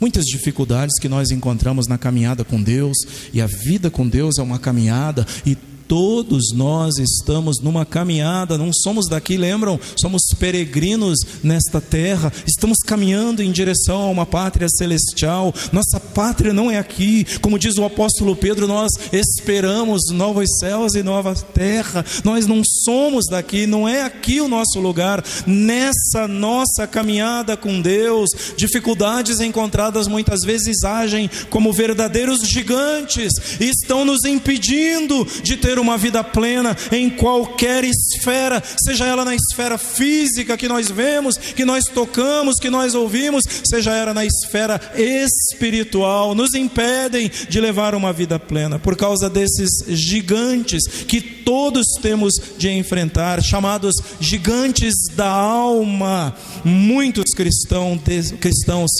Muitas 0.00 0.24
dificuldades 0.24 0.98
que 1.00 1.08
nós 1.08 1.30
encontramos 1.30 1.88
na 1.88 1.98
caminhada 1.98 2.44
com 2.44 2.62
Deus, 2.62 2.96
e 3.32 3.40
a 3.40 3.46
vida 3.46 3.90
com 3.90 4.08
Deus 4.08 4.38
é 4.38 4.42
uma 4.42 4.58
caminhada, 4.58 5.26
e 5.44 5.56
Todos 5.88 6.52
nós 6.52 6.98
estamos 6.98 7.60
numa 7.60 7.86
caminhada, 7.86 8.58
não 8.58 8.70
somos 8.72 9.08
daqui, 9.08 9.38
lembram? 9.38 9.80
Somos 9.98 10.20
peregrinos 10.38 11.18
nesta 11.42 11.80
terra, 11.80 12.30
estamos 12.46 12.78
caminhando 12.84 13.42
em 13.42 13.50
direção 13.50 14.02
a 14.02 14.10
uma 14.10 14.26
pátria 14.26 14.68
celestial. 14.68 15.52
Nossa 15.72 15.98
pátria 15.98 16.52
não 16.52 16.70
é 16.70 16.78
aqui, 16.78 17.24
como 17.40 17.58
diz 17.58 17.78
o 17.78 17.84
apóstolo 17.84 18.36
Pedro, 18.36 18.68
nós 18.68 18.92
esperamos 19.10 20.02
novos 20.12 20.58
céus 20.60 20.94
e 20.94 21.02
nova 21.02 21.34
terra. 21.34 22.04
Nós 22.22 22.46
não 22.46 22.62
somos 22.62 23.24
daqui, 23.26 23.66
não 23.66 23.88
é 23.88 24.02
aqui 24.02 24.42
o 24.42 24.48
nosso 24.48 24.78
lugar. 24.80 25.24
Nessa 25.46 26.28
nossa 26.28 26.86
caminhada 26.86 27.56
com 27.56 27.80
Deus, 27.80 28.28
dificuldades 28.58 29.40
encontradas 29.40 30.06
muitas 30.06 30.42
vezes 30.42 30.84
agem 30.84 31.30
como 31.48 31.72
verdadeiros 31.72 32.40
gigantes 32.40 33.32
e 33.58 33.70
estão 33.70 34.04
nos 34.04 34.26
impedindo 34.26 35.26
de 35.42 35.56
ter 35.56 35.77
uma 35.78 35.96
vida 35.96 36.22
plena 36.22 36.76
em 36.92 37.10
qualquer 37.10 37.84
esfera, 37.84 38.62
seja 38.76 39.06
ela 39.06 39.24
na 39.24 39.34
esfera 39.34 39.78
física 39.78 40.56
que 40.56 40.68
nós 40.68 40.90
vemos, 40.90 41.36
que 41.36 41.64
nós 41.64 41.84
tocamos, 41.84 42.56
que 42.60 42.70
nós 42.70 42.94
ouvimos, 42.94 43.44
seja 43.64 43.94
ela 43.94 44.14
na 44.14 44.24
esfera 44.24 44.80
espiritual, 44.96 46.34
nos 46.34 46.54
impedem 46.54 47.30
de 47.48 47.60
levar 47.60 47.94
uma 47.94 48.12
vida 48.12 48.38
plena 48.38 48.78
por 48.78 48.96
causa 48.96 49.28
desses 49.28 49.70
gigantes 49.88 50.82
que 51.06 51.20
todos 51.20 51.86
temos 52.02 52.34
de 52.56 52.70
enfrentar, 52.70 53.42
chamados 53.42 53.94
gigantes 54.20 54.94
da 55.14 55.28
alma. 55.28 56.34
Muitos 56.64 57.32
cristãos, 57.34 58.00
cristãos 58.40 58.90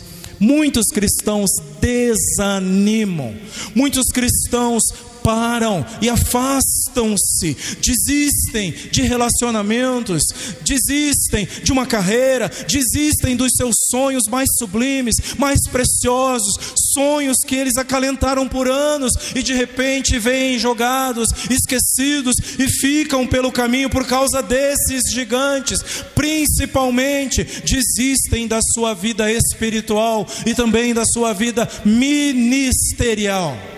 Muitos 0.40 0.86
cristãos 0.86 1.50
desanimam, 1.80 3.34
muitos 3.74 4.06
cristãos 4.06 4.84
param 5.28 5.84
e 6.00 6.08
afastam-se, 6.08 7.54
desistem 7.82 8.70
de 8.90 9.02
relacionamentos, 9.02 10.22
desistem 10.62 11.46
de 11.62 11.70
uma 11.70 11.84
carreira, 11.84 12.50
desistem 12.66 13.36
dos 13.36 13.52
seus 13.54 13.74
sonhos 13.90 14.22
mais 14.30 14.48
sublimes, 14.58 15.16
mais 15.36 15.68
preciosos, 15.70 16.54
sonhos 16.94 17.36
que 17.46 17.54
eles 17.54 17.76
acalentaram 17.76 18.48
por 18.48 18.70
anos 18.70 19.12
e 19.34 19.42
de 19.42 19.52
repente 19.52 20.18
vêm 20.18 20.58
jogados, 20.58 21.28
esquecidos 21.50 22.34
e 22.58 22.66
ficam 22.66 23.26
pelo 23.26 23.52
caminho 23.52 23.90
por 23.90 24.06
causa 24.06 24.42
desses 24.42 25.12
gigantes, 25.12 25.80
principalmente 26.14 27.44
desistem 27.66 28.48
da 28.48 28.60
sua 28.62 28.94
vida 28.94 29.30
espiritual 29.30 30.26
e 30.46 30.54
também 30.54 30.94
da 30.94 31.04
sua 31.04 31.34
vida 31.34 31.68
ministerial. 31.84 33.77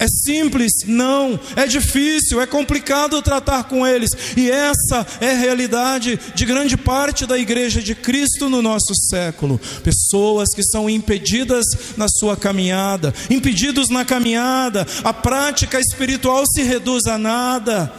É 0.00 0.08
simples? 0.08 0.72
Não. 0.86 1.38
É 1.54 1.66
difícil, 1.66 2.40
é 2.40 2.46
complicado 2.46 3.20
tratar 3.20 3.64
com 3.64 3.86
eles. 3.86 4.10
E 4.34 4.50
essa 4.50 5.06
é 5.20 5.32
a 5.32 5.38
realidade 5.38 6.18
de 6.34 6.46
grande 6.46 6.74
parte 6.74 7.26
da 7.26 7.38
igreja 7.38 7.82
de 7.82 7.94
Cristo 7.94 8.48
no 8.48 8.62
nosso 8.62 8.94
século. 9.10 9.60
Pessoas 9.84 10.48
que 10.54 10.62
são 10.62 10.88
impedidas 10.88 11.66
na 11.98 12.06
sua 12.08 12.34
caminhada, 12.34 13.12
impedidos 13.28 13.90
na 13.90 14.02
caminhada, 14.02 14.86
a 15.04 15.12
prática 15.12 15.78
espiritual 15.78 16.44
se 16.46 16.62
reduz 16.62 17.04
a 17.06 17.18
nada 17.18 17.92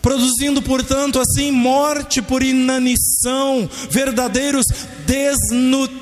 produzindo, 0.00 0.62
portanto, 0.62 1.20
assim 1.20 1.50
morte 1.50 2.22
por 2.22 2.42
inanição, 2.42 3.68
verdadeiros 3.90 4.64
desnutridos 5.06 5.99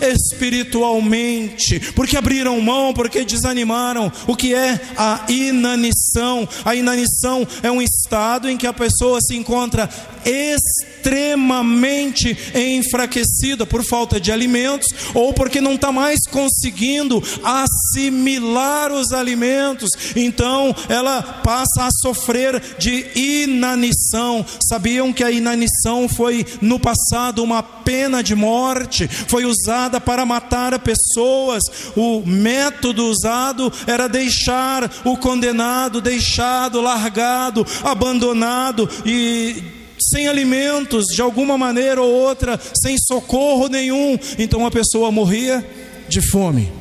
espiritualmente, 0.00 1.80
porque 1.94 2.16
abriram 2.16 2.60
mão, 2.60 2.92
porque 2.92 3.24
desanimaram. 3.24 4.12
O 4.26 4.36
que 4.36 4.54
é 4.54 4.80
a 4.96 5.24
inanição? 5.28 6.48
A 6.64 6.74
inanição 6.74 7.46
é 7.62 7.70
um 7.70 7.82
estado 7.82 8.48
em 8.48 8.56
que 8.56 8.66
a 8.66 8.72
pessoa 8.72 9.20
se 9.20 9.36
encontra 9.36 9.88
extremamente 10.24 12.36
enfraquecida 12.54 13.66
por 13.66 13.84
falta 13.84 14.20
de 14.20 14.30
alimentos 14.30 14.86
ou 15.14 15.32
porque 15.32 15.60
não 15.60 15.74
está 15.74 15.90
mais 15.90 16.20
conseguindo 16.30 17.20
assimilar 17.42 18.92
os 18.92 19.12
alimentos, 19.12 19.90
então 20.14 20.74
ela 20.88 21.22
passa 21.22 21.86
a 21.86 21.90
sofrer 21.90 22.62
de 22.78 23.06
inanição. 23.14 24.44
Sabiam 24.68 25.12
que 25.12 25.24
a 25.24 25.30
inanição 25.30 26.08
foi 26.08 26.44
no 26.60 26.78
passado 26.78 27.42
uma 27.42 27.62
pena 27.62 28.22
de 28.22 28.34
morte, 28.34 29.08
foi 29.12 29.44
usada 29.44 30.00
para 30.00 30.24
matar 30.24 30.78
pessoas. 30.78 31.62
O 31.96 32.22
método 32.24 33.06
usado 33.06 33.72
era 33.86 34.08
deixar 34.08 34.90
o 35.04 35.16
condenado 35.16 36.00
deixado, 36.00 36.80
largado, 36.80 37.66
abandonado 37.82 38.88
e 39.04 39.62
sem 40.10 40.26
alimentos, 40.26 41.06
de 41.06 41.22
alguma 41.22 41.56
maneira 41.56 42.02
ou 42.02 42.10
outra, 42.10 42.58
sem 42.74 42.96
socorro 42.98 43.68
nenhum. 43.68 44.18
Então 44.38 44.66
a 44.66 44.70
pessoa 44.70 45.10
morria 45.12 45.64
de 46.08 46.20
fome. 46.30 46.72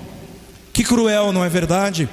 Que 0.73 0.83
cruel, 0.83 1.31
não 1.31 1.43
é 1.43 1.49
verdade? 1.49 2.09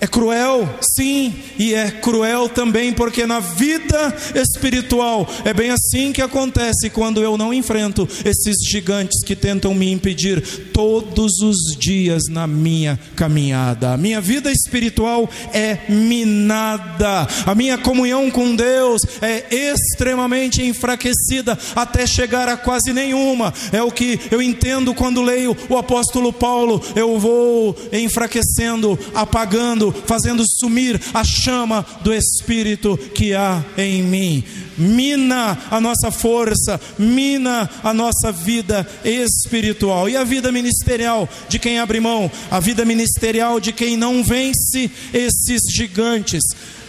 É 0.00 0.06
cruel, 0.06 0.66
sim, 0.80 1.34
e 1.58 1.74
é 1.74 1.90
cruel 1.90 2.48
também 2.48 2.90
porque 2.90 3.26
na 3.26 3.38
vida 3.38 4.16
espiritual 4.34 5.28
é 5.44 5.52
bem 5.52 5.70
assim 5.70 6.10
que 6.10 6.22
acontece 6.22 6.88
quando 6.88 7.22
eu 7.22 7.36
não 7.36 7.52
enfrento 7.52 8.08
esses 8.24 8.56
gigantes 8.70 9.22
que 9.22 9.36
tentam 9.36 9.74
me 9.74 9.92
impedir 9.92 10.70
todos 10.72 11.40
os 11.42 11.76
dias 11.78 12.22
na 12.30 12.46
minha 12.46 12.98
caminhada. 13.14 13.92
A 13.92 13.98
minha 13.98 14.22
vida 14.22 14.50
espiritual 14.50 15.28
é 15.52 15.80
minada, 15.90 17.28
a 17.44 17.54
minha 17.54 17.76
comunhão 17.76 18.30
com 18.30 18.56
Deus 18.56 19.02
é 19.20 19.54
extremamente 19.54 20.62
enfraquecida 20.62 21.58
até 21.76 22.06
chegar 22.06 22.48
a 22.48 22.56
quase 22.56 22.94
nenhuma. 22.94 23.52
É 23.70 23.82
o 23.82 23.90
que 23.90 24.18
eu 24.30 24.40
entendo 24.40 24.94
quando 24.94 25.20
leio 25.20 25.54
o 25.68 25.76
apóstolo 25.76 26.32
Paulo. 26.32 26.82
Eu 26.96 27.18
vou 27.18 27.76
enfraquecendo, 27.92 28.98
apagando 29.14 29.89
fazendo 29.92 30.44
sumir 30.46 31.00
a 31.12 31.24
chama 31.24 31.84
do 32.02 32.12
Espírito 32.12 32.96
que 33.14 33.34
há 33.34 33.64
em 33.76 34.02
mim. 34.02 34.44
Mina 34.76 35.58
a 35.70 35.80
nossa 35.80 36.10
força, 36.10 36.80
mina 36.98 37.68
a 37.82 37.92
nossa 37.92 38.32
vida 38.32 38.86
espiritual. 39.04 40.08
E 40.08 40.16
a 40.16 40.24
vida 40.24 40.50
ministerial 40.50 41.28
de 41.48 41.58
quem 41.58 41.78
abre 41.78 42.00
mão, 42.00 42.30
a 42.50 42.60
vida 42.60 42.84
ministerial 42.84 43.60
de 43.60 43.72
quem 43.72 43.96
não 43.96 44.22
vence 44.24 44.90
esses 45.12 45.62
gigantes 45.74 46.42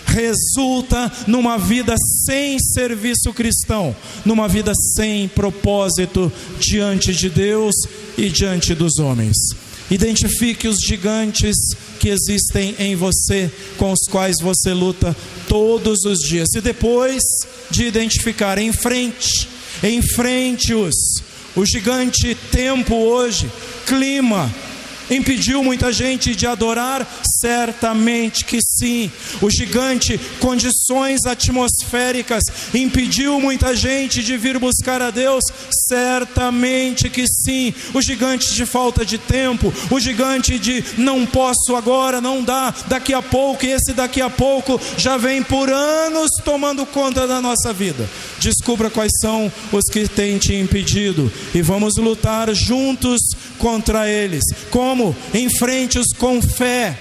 resulta 0.05 1.11
numa 1.27 1.57
vida 1.57 1.95
sem 2.25 2.57
serviço 2.59 3.33
cristão, 3.33 3.95
numa 4.25 4.47
vida 4.47 4.73
sem 4.95 5.27
propósito 5.29 6.31
diante 6.59 7.13
de 7.13 7.29
Deus 7.29 7.75
e 8.17 8.29
diante 8.29 8.75
dos 8.75 8.99
homens. 8.99 9.37
Identifique 9.89 10.67
os 10.67 10.77
gigantes 10.79 11.57
que 12.01 12.09
existem 12.09 12.75
em 12.79 12.95
você, 12.95 13.51
com 13.77 13.91
os 13.91 14.07
quais 14.09 14.37
você 14.41 14.73
luta 14.73 15.15
todos 15.47 16.03
os 16.03 16.17
dias. 16.17 16.49
E 16.55 16.59
depois 16.59 17.21
de 17.69 17.85
identificar, 17.85 18.57
enfrente, 18.57 19.47
enfrente-os. 19.83 20.95
O 21.55 21.63
gigante 21.63 22.33
tempo 22.51 22.95
hoje, 22.95 23.51
clima, 23.85 24.51
impediu 25.11 25.63
muita 25.63 25.91
gente 25.91 26.35
de 26.35 26.47
adorar? 26.47 27.07
Certamente 27.39 28.45
que 28.45 28.59
sim. 28.61 29.11
O 29.41 29.49
gigante, 29.49 30.19
condições 30.39 31.25
atmosféricas, 31.25 32.43
impediu 32.73 33.39
muita 33.39 33.75
gente 33.75 34.23
de 34.23 34.37
vir 34.37 34.57
buscar 34.57 35.01
a 35.01 35.11
Deus? 35.11 35.43
Certamente 35.89 37.09
que 37.09 37.25
sim. 37.27 37.73
O 37.93 38.01
gigante 38.01 38.53
de 38.53 38.65
falta 38.65 39.05
de 39.05 39.17
tempo, 39.17 39.73
o 39.89 39.99
gigante 39.99 40.57
de 40.57 40.83
não 40.97 41.25
posso 41.25 41.75
agora, 41.75 42.21
não 42.21 42.43
dá, 42.43 42.73
daqui 42.87 43.13
a 43.13 43.21
pouco, 43.21 43.65
e 43.65 43.71
esse 43.71 43.93
daqui 43.93 44.21
a 44.21 44.29
pouco 44.29 44.79
já 44.97 45.17
vem 45.17 45.43
por 45.43 45.69
anos 45.69 46.31
tomando 46.43 46.85
conta 46.85 47.27
da 47.27 47.41
nossa 47.41 47.73
vida. 47.73 48.09
Descubra 48.39 48.89
quais 48.89 49.11
são 49.21 49.51
os 49.71 49.85
que 49.85 50.07
têm 50.07 50.37
te 50.37 50.55
impedido 50.55 51.31
e 51.53 51.61
vamos 51.61 51.95
lutar 51.97 52.53
juntos 52.53 53.19
contra 53.57 54.09
eles. 54.09 54.43
Como? 54.69 55.00
Enfrente-os 55.33 56.07
com 56.17 56.41
fé 56.41 56.97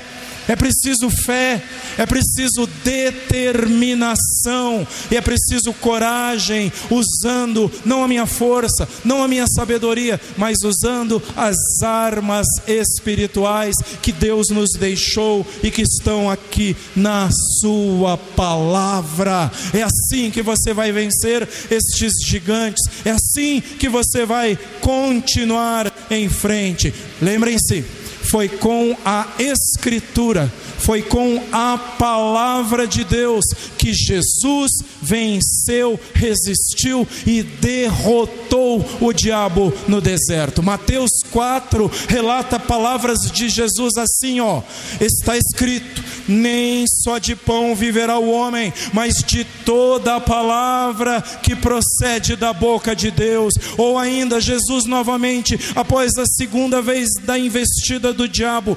é 0.48 0.57
preciso 0.57 1.11
fé, 1.11 1.62
é 1.98 2.07
preciso 2.07 2.66
determinação, 2.85 4.87
e 5.11 5.16
é 5.16 5.20
preciso 5.20 5.72
coragem, 5.74 6.72
usando 6.90 7.70
não 7.85 8.03
a 8.03 8.09
minha 8.09 8.26
força, 8.26 8.88
não 9.05 9.22
a 9.22 9.29
minha 9.29 9.46
sabedoria, 9.46 10.20
mas 10.37 10.59
usando 10.64 11.22
as 11.37 11.57
armas 11.83 12.46
espirituais 12.66 13.76
que 14.03 14.12
Deus 14.12 14.48
nos 14.50 14.70
deixou 14.79 15.46
e 15.62 15.70
que 15.70 15.83
estão 15.83 16.31
aqui 16.31 16.76
na 16.96 17.29
Sua 17.61 18.16
palavra. 18.16 19.50
É 19.72 19.83
assim 19.83 20.31
que 20.31 20.42
você 20.42 20.72
vai 20.72 20.92
vencer 20.92 21.46
estes 21.70 22.12
gigantes, 22.26 22.83
é 23.05 23.11
assim 23.11 23.61
que 23.61 23.88
você 23.88 24.24
vai 24.24 24.59
continuar 24.81 25.92
em 26.11 26.29
frente. 26.29 26.92
Lembrem-se, 27.20 27.85
foi 28.31 28.49
com 28.49 28.97
a 29.05 29.27
Escritura, 29.40 30.51
foi 30.90 31.03
com 31.03 31.40
a 31.53 31.79
palavra 31.79 32.85
de 32.85 33.05
Deus 33.05 33.44
que 33.79 33.94
Jesus 33.94 34.72
venceu, 35.00 36.00
resistiu 36.12 37.07
e 37.24 37.44
derrotou 37.44 38.85
o 39.00 39.12
diabo 39.12 39.72
no 39.87 40.00
deserto. 40.00 40.64
Mateus 40.64 41.12
4 41.31 41.88
relata 42.09 42.59
palavras 42.59 43.20
de 43.31 43.48
Jesus 43.48 43.96
assim, 43.96 44.40
ó: 44.40 44.62
está 45.00 45.37
escrito: 45.37 46.03
nem 46.26 46.85
só 46.87 47.18
de 47.18 47.37
pão 47.37 47.74
viverá 47.74 48.18
o 48.18 48.31
homem, 48.31 48.72
mas 48.92 49.22
de 49.22 49.44
toda 49.44 50.16
a 50.16 50.20
palavra 50.20 51.22
que 51.42 51.55
procede 51.55 52.35
da 52.35 52.53
boca 52.53 52.96
de 52.96 53.12
Deus. 53.12 53.55
Ou 53.76 53.96
ainda 53.96 54.40
Jesus 54.40 54.87
novamente, 54.87 55.59
após 55.74 56.18
a 56.18 56.26
segunda 56.26 56.83
vez 56.83 57.09
da 57.22 57.38
investida 57.38 58.12
do 58.12 58.29
diabo, 58.29 58.76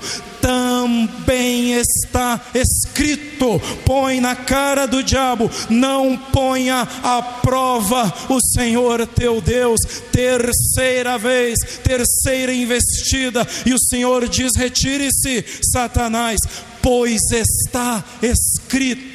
está 1.71 2.39
escrito: 2.53 3.61
põe 3.85 4.19
na 4.19 4.35
cara 4.35 4.85
do 4.85 5.03
diabo, 5.03 5.49
não 5.69 6.17
ponha 6.17 6.81
à 7.03 7.21
prova 7.21 8.13
o 8.29 8.39
Senhor 8.39 9.05
teu 9.07 9.41
Deus. 9.41 9.79
Terceira 10.11 11.17
vez, 11.17 11.59
terceira 11.83 12.53
investida, 12.53 13.47
e 13.65 13.73
o 13.73 13.79
Senhor 13.79 14.27
diz: 14.27 14.53
retire-se, 14.55 15.43
Satanás, 15.71 16.39
pois 16.81 17.31
está 17.31 18.03
escrito 18.21 19.12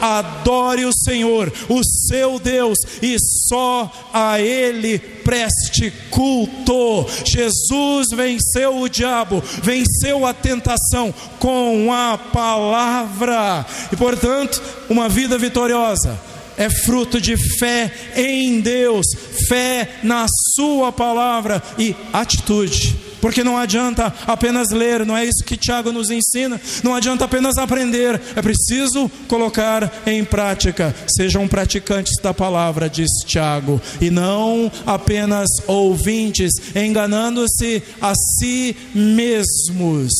adore 0.00 0.84
o 0.84 0.92
Senhor, 0.92 1.52
o 1.68 1.82
seu 1.82 2.38
Deus, 2.38 2.78
e 3.00 3.16
só 3.48 3.90
a 4.12 4.40
Ele 4.40 4.98
preste 4.98 5.92
culto. 6.10 7.06
Jesus 7.24 8.08
venceu 8.14 8.80
o 8.80 8.88
diabo, 8.88 9.42
venceu 9.62 10.26
a 10.26 10.34
tentação 10.34 11.14
com 11.38 11.92
a 11.92 12.18
palavra, 12.18 13.66
e 13.92 13.96
portanto, 13.96 14.62
uma 14.88 15.08
vida 15.08 15.38
vitoriosa 15.38 16.31
é 16.56 16.68
fruto 16.68 17.20
de 17.20 17.36
fé 17.58 17.92
em 18.16 18.60
Deus, 18.60 19.06
fé 19.48 19.96
na 20.02 20.26
Sua 20.54 20.92
palavra 20.92 21.62
e 21.78 21.94
atitude 22.12 23.12
porque 23.22 23.44
não 23.44 23.56
adianta 23.56 24.12
apenas 24.26 24.70
ler, 24.70 25.06
não 25.06 25.16
é 25.16 25.24
isso 25.24 25.44
que 25.44 25.56
Tiago 25.56 25.92
nos 25.92 26.10
ensina, 26.10 26.60
não 26.82 26.92
adianta 26.92 27.24
apenas 27.24 27.56
aprender, 27.56 28.20
é 28.34 28.42
preciso 28.42 29.08
colocar 29.28 30.02
em 30.04 30.24
prática. 30.24 30.92
Sejam 31.06 31.46
praticantes 31.46 32.20
da 32.20 32.34
palavra, 32.34 32.90
diz 32.90 33.08
Tiago, 33.24 33.80
e 34.00 34.10
não 34.10 34.70
apenas 34.84 35.48
ouvintes, 35.68 36.50
enganando-se 36.74 37.80
a 38.00 38.12
si 38.12 38.76
mesmos. 38.92 40.10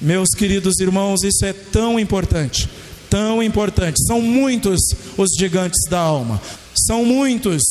Meus 0.00 0.30
queridos 0.30 0.80
irmãos, 0.80 1.22
isso 1.22 1.44
é 1.44 1.52
tão 1.52 2.00
importante, 2.00 2.66
tão 3.16 3.42
importante. 3.42 4.04
São 4.06 4.20
muitos 4.20 4.78
os 5.16 5.30
gigantes 5.38 5.88
da 5.88 5.98
alma, 5.98 6.38
são 6.86 7.02
muitos, 7.02 7.62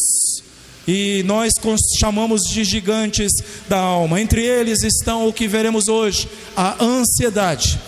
e 0.88 1.22
nós 1.24 1.54
chamamos 2.00 2.42
de 2.50 2.64
gigantes 2.64 3.32
da 3.70 3.78
alma. 3.78 4.20
Entre 4.20 4.44
eles 4.44 4.82
estão 4.82 5.28
o 5.28 5.34
que 5.34 5.48
veremos 5.48 5.88
hoje: 5.88 6.28
a 6.58 6.84
ansiedade, 6.84 7.80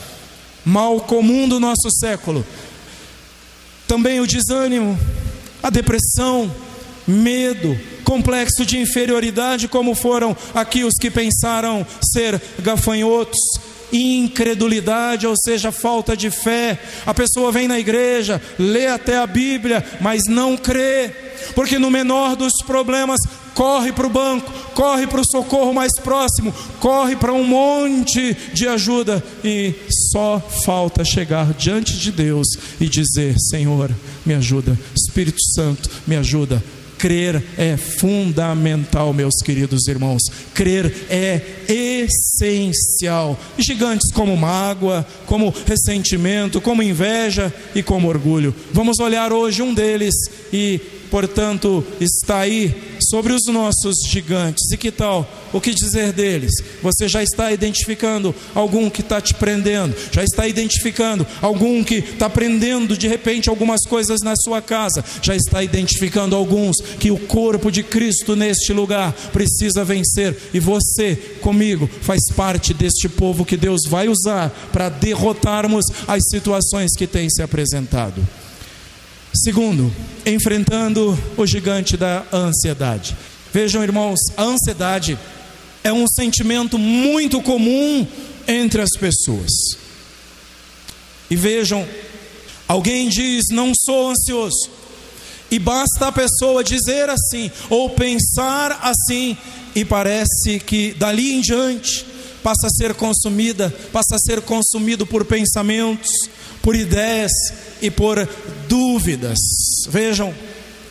mal 0.63 0.99
comum 1.01 1.49
do 1.49 1.59
nosso 1.59 1.89
século, 1.99 2.45
também 3.87 4.19
o 4.19 4.27
desânimo, 4.27 4.97
a 5.63 5.71
depressão, 5.71 6.53
medo, 7.07 7.75
complexo 8.03 8.63
de 8.67 8.77
inferioridade, 8.77 9.67
como 9.67 9.95
foram 9.95 10.37
aqui 10.53 10.83
os 10.83 10.93
que 10.93 11.09
pensaram 11.09 11.83
ser 12.13 12.39
gafanhotos, 12.59 13.39
incredulidade, 13.91 15.27
ou 15.27 15.35
seja, 15.37 15.71
falta 15.71 16.15
de 16.15 16.29
fé. 16.29 16.79
A 17.05 17.13
pessoa 17.13 17.51
vem 17.51 17.67
na 17.67 17.79
igreja, 17.79 18.41
lê 18.57 18.87
até 18.87 19.17
a 19.17 19.27
Bíblia, 19.27 19.83
mas 20.01 20.23
não 20.27 20.57
crê, 20.57 21.11
porque 21.55 21.79
no 21.79 21.91
menor 21.91 22.35
dos 22.35 22.53
problemas 22.65 23.19
corre 23.53 23.91
para 23.91 24.05
o 24.05 24.09
banco, 24.09 24.51
corre 24.75 25.07
para 25.07 25.21
o 25.21 25.25
socorro 25.25 25.73
mais 25.73 25.91
próximo, 26.03 26.53
corre 26.79 27.15
para 27.15 27.33
um 27.33 27.43
monte 27.43 28.37
de 28.53 28.67
ajuda 28.67 29.23
e 29.43 29.73
só 30.11 30.39
falta 30.63 31.03
chegar 31.03 31.53
diante 31.53 31.97
de 31.97 32.11
Deus 32.11 32.47
e 32.79 32.87
dizer: 32.87 33.35
Senhor, 33.49 33.89
me 34.23 34.35
ajuda, 34.35 34.77
Espírito 34.95 35.41
Santo, 35.55 35.89
me 36.05 36.15
ajuda, 36.15 36.63
Crer 36.97 37.43
é 37.57 37.77
fundamental, 37.77 39.13
meus 39.13 39.35
queridos 39.43 39.87
irmãos. 39.87 40.23
Crer 40.53 40.93
é 41.09 41.41
essencial. 41.67 43.39
Gigantes 43.57 44.11
como 44.11 44.35
mágoa, 44.35 45.05
como 45.25 45.53
ressentimento, 45.65 46.59
como 46.61 46.83
inveja 46.83 47.53
e 47.75 47.83
como 47.83 48.07
orgulho. 48.07 48.53
Vamos 48.71 48.99
olhar 48.99 49.31
hoje 49.31 49.61
um 49.61 49.73
deles 49.73 50.15
e 50.51 50.79
portanto, 51.09 51.85
está 51.99 52.39
aí 52.39 52.75
sobre 53.09 53.33
os 53.33 53.45
nossos 53.47 53.95
gigantes. 54.09 54.71
E 54.71 54.77
que 54.77 54.91
tal? 54.91 55.29
O 55.53 55.61
que 55.61 55.73
dizer 55.73 56.11
deles? 56.11 56.51
Você 56.81 57.07
já 57.07 57.23
está 57.23 57.51
identificando 57.51 58.33
algum 58.53 58.89
que 58.89 59.01
está 59.01 59.21
te 59.21 59.33
prendendo, 59.33 59.95
já 60.11 60.23
está 60.23 60.47
identificando 60.47 61.25
algum 61.41 61.83
que 61.83 61.95
está 61.95 62.29
prendendo 62.29 62.97
de 62.97 63.07
repente 63.07 63.49
algumas 63.49 63.81
coisas 63.87 64.21
na 64.21 64.35
sua 64.35 64.61
casa, 64.61 65.03
já 65.21 65.35
está 65.35 65.63
identificando 65.63 66.35
alguns 66.35 66.77
que 66.99 67.11
o 67.11 67.17
corpo 67.17 67.71
de 67.71 67.83
Cristo 67.83 68.35
neste 68.35 68.73
lugar 68.73 69.13
precisa 69.31 69.83
vencer, 69.83 70.35
e 70.53 70.59
você, 70.59 71.15
comigo, 71.41 71.89
faz 72.01 72.21
parte 72.35 72.73
deste 72.73 73.07
povo 73.07 73.45
que 73.45 73.57
Deus 73.57 73.81
vai 73.87 74.07
usar 74.07 74.49
para 74.71 74.89
derrotarmos 74.89 75.85
as 76.07 76.23
situações 76.29 76.91
que 76.97 77.07
têm 77.07 77.29
se 77.29 77.41
apresentado. 77.41 78.21
Segundo, 79.43 79.93
enfrentando 80.25 81.17
o 81.37 81.45
gigante 81.45 81.95
da 81.95 82.25
ansiedade. 82.33 83.15
Vejam, 83.53 83.83
irmãos, 83.83 84.19
a 84.35 84.41
ansiedade 84.43 85.17
é 85.83 85.93
um 85.93 86.07
sentimento 86.07 86.77
muito 86.79 87.39
comum 87.41 88.07
entre 88.47 88.81
as 88.81 88.89
pessoas. 88.99 89.51
E 91.29 91.35
vejam, 91.35 91.87
alguém 92.67 93.09
diz: 93.09 93.45
Não 93.51 93.73
sou 93.75 94.09
ansioso. 94.09 94.71
E 95.51 95.59
basta 95.59 96.07
a 96.07 96.11
pessoa 96.11 96.63
dizer 96.63 97.09
assim, 97.09 97.49
ou 97.69 97.91
pensar 97.91 98.79
assim, 98.81 99.37
e 99.73 99.85
parece 99.85 100.59
que 100.59 100.93
dali 100.93 101.33
em 101.33 101.41
diante 101.41 102.05
passa 102.47 102.67
a 102.67 102.69
ser 102.69 102.93
consumida, 102.93 103.69
passa 103.91 104.15
a 104.15 104.19
ser 104.19 104.39
consumido 104.39 105.05
por 105.05 105.25
pensamentos, 105.25 106.09
por 106.61 106.77
ideias 106.77 107.33
e 107.81 107.91
por 107.91 108.25
dúvidas. 108.69 109.37
Vejam, 109.89 110.33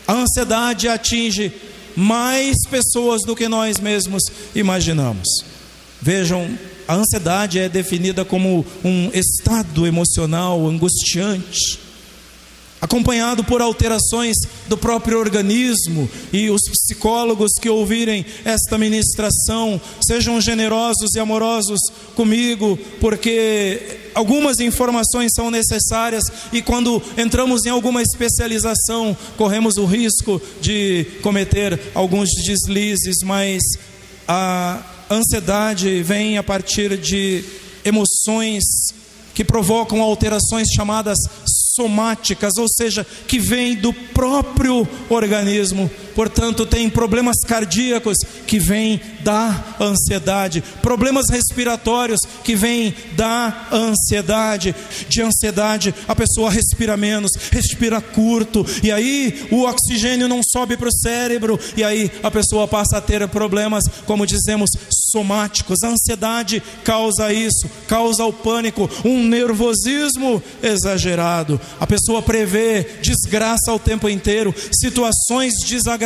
a 0.07 0.13
ansiedade 0.13 0.87
atinge 0.87 1.51
mais 1.97 2.57
pessoas 2.69 3.23
do 3.23 3.35
que 3.35 3.49
nós 3.49 3.81
mesmos 3.81 4.23
imaginamos. 4.55 5.27
Vejam, 5.99 6.47
a 6.87 6.95
ansiedade 6.95 7.59
é 7.59 7.71
definida 7.71 8.23
como 8.23 8.63
um 8.85 9.11
estado 9.15 9.87
emocional 9.87 10.69
angustiante 10.69 11.86
acompanhado 12.81 13.43
por 13.45 13.61
alterações 13.63 14.37
do 14.69 14.77
próprio 14.77 15.19
organismo, 15.19 16.09
e 16.33 16.51
os 16.51 16.63
psicólogos 16.63 17.53
que 17.61 17.69
ouvirem 17.69 18.25
esta 18.45 18.77
ministração 18.79 19.81
sejam 20.01 20.41
generosos 20.41 21.15
e 21.15 21.21
amorosos 21.21 21.81
comigo, 22.15 22.79
porque 23.01 23.99
algumas 24.15 24.61
informações 24.61 25.33
são 25.35 25.51
necessárias 25.51 26.25
e 26.53 26.63
quando 26.63 27.03
entramos 27.17 27.65
em 27.65 27.71
alguma 27.71 28.03
especialização, 28.03 29.17
corremos 29.37 29.77
o 29.77 29.85
risco 29.85 30.41
de 30.61 31.07
cometer 31.23 31.79
alguns 31.95 32.29
deslizes, 32.45 33.19
mas 33.23 33.63
a 34.29 34.83
ansiedade 35.11 36.03
vem 36.03 36.37
a 36.37 36.43
partir 36.43 36.97
de 36.99 37.45
emoções 37.85 38.65
que 39.35 39.45
provocam 39.45 40.01
alterações 40.01 40.69
chamadas 40.75 41.19
somáticas, 41.77 42.57
ou 42.57 42.67
seja, 42.69 43.07
que 43.29 43.39
vêm 43.39 43.77
do 43.77 43.93
próprio 43.93 44.89
organismo. 45.11 45.91
Portanto, 46.17 46.65
tem 46.65 46.89
problemas 46.89 47.37
cardíacos 47.47 48.17
que 48.47 48.59
vêm 48.59 48.99
da 49.23 49.77
ansiedade, 49.79 50.65
problemas 50.81 51.27
respiratórios 51.31 52.19
que 52.43 52.57
vêm 52.57 52.95
da 53.15 53.69
ansiedade. 53.71 54.75
De 55.11 55.21
ansiedade, 55.21 55.95
a 56.09 56.15
pessoa 56.15 56.51
respira 56.51 56.97
menos, 56.97 57.33
respira 57.53 58.01
curto, 58.01 58.65
e 58.83 58.91
aí 58.91 59.47
o 59.51 59.65
oxigênio 59.65 60.27
não 60.27 60.41
sobe 60.43 60.75
para 60.79 60.89
o 60.89 60.93
cérebro, 60.93 61.61
e 61.77 61.85
aí 61.85 62.11
a 62.23 62.31
pessoa 62.31 62.67
passa 62.67 62.97
a 62.97 63.01
ter 63.03 63.29
problemas, 63.29 63.85
como 64.07 64.27
dizemos, 64.27 64.71
somáticos. 65.13 65.83
A 65.83 65.89
ansiedade 65.89 66.63
causa 66.83 67.31
isso, 67.31 67.69
causa 67.87 68.25
o 68.25 68.33
pânico, 68.33 68.89
um 69.05 69.23
nervosismo 69.23 70.43
exagerado. 70.63 71.61
A 71.79 71.87
pessoa 71.87 72.23
prevê 72.23 72.87
desgraça 73.03 73.71
o 73.71 73.79
tempo 73.79 74.09
inteiro, 74.09 74.55
situações 74.73 75.53
desagradáveis 75.69 76.06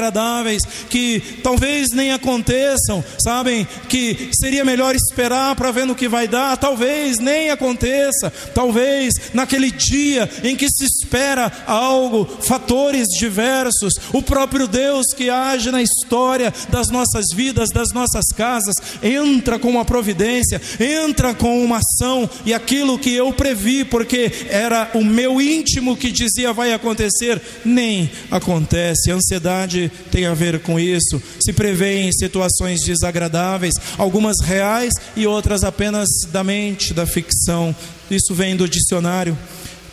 que 0.88 1.20
talvez 1.42 1.90
nem 1.92 2.12
aconteçam, 2.12 3.04
sabem? 3.22 3.66
Que 3.88 4.30
seria 4.32 4.64
melhor 4.64 4.94
esperar 4.94 5.54
para 5.56 5.70
ver 5.70 5.86
no 5.86 5.94
que 5.94 6.08
vai 6.08 6.26
dar, 6.26 6.56
talvez 6.56 7.18
nem 7.18 7.50
aconteça, 7.50 8.32
talvez 8.54 9.14
naquele 9.34 9.70
dia 9.70 10.28
em 10.42 10.56
que 10.56 10.68
se 10.68 10.84
espera 10.84 11.50
algo, 11.66 12.26
fatores 12.40 13.08
diversos, 13.18 13.94
o 14.12 14.22
próprio 14.22 14.66
Deus 14.66 15.06
que 15.16 15.28
age 15.28 15.70
na 15.70 15.82
história 15.82 16.52
das 16.68 16.88
nossas 16.88 17.26
vidas, 17.34 17.70
das 17.70 17.92
nossas 17.92 18.26
casas, 18.36 18.74
entra 19.02 19.58
com 19.58 19.68
uma 19.68 19.84
providência, 19.84 20.60
entra 20.78 21.34
com 21.34 21.62
uma 21.64 21.78
ação, 21.78 22.28
e 22.44 22.54
aquilo 22.54 22.98
que 22.98 23.14
eu 23.14 23.32
previ, 23.32 23.84
porque 23.84 24.30
era 24.48 24.90
o 24.94 25.04
meu 25.04 25.40
íntimo 25.40 25.96
que 25.96 26.10
dizia 26.10 26.52
vai 26.52 26.72
acontecer, 26.72 27.40
nem 27.64 28.10
acontece. 28.30 29.10
A 29.10 29.14
ansiedade 29.14 29.89
tem 30.11 30.26
a 30.26 30.35
ver 30.35 30.61
com 30.61 30.79
isso. 30.79 31.22
Se 31.40 31.53
prevê 31.53 32.03
em 32.03 32.12
situações 32.12 32.81
desagradáveis, 32.83 33.74
algumas 33.96 34.37
reais 34.40 34.92
e 35.16 35.26
outras 35.26 35.64
apenas 35.64 36.09
da 36.33 36.42
mente, 36.42 36.94
da 36.94 37.07
ficção. 37.07 37.74
Isso 38.11 38.35
vem 38.35 38.57
do 38.57 38.68
dicionário. 38.68 39.37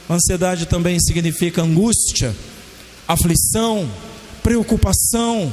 Ansiedade 0.10 0.66
também 0.66 1.00
significa 1.00 1.62
angústia, 1.62 2.34
aflição, 3.08 3.90
preocupação. 4.42 5.52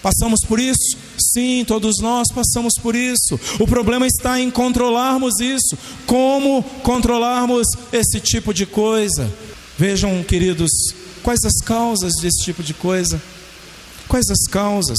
Passamos 0.00 0.40
por 0.46 0.60
isso? 0.60 0.96
Sim, 1.18 1.64
todos 1.66 1.96
nós 2.00 2.28
passamos 2.32 2.74
por 2.80 2.94
isso. 2.94 3.38
O 3.58 3.66
problema 3.66 4.06
está 4.06 4.40
em 4.40 4.50
controlarmos 4.50 5.40
isso. 5.40 5.76
Como 6.06 6.62
controlarmos 6.82 7.66
esse 7.92 8.20
tipo 8.20 8.54
de 8.54 8.64
coisa? 8.64 9.28
Vejam, 9.76 10.22
queridos, 10.22 10.70
quais 11.22 11.44
as 11.44 11.60
causas 11.64 12.12
desse 12.20 12.44
tipo 12.44 12.62
de 12.62 12.74
coisa? 12.74 13.20
Quais 14.08 14.30
as 14.30 14.50
causas? 14.50 14.98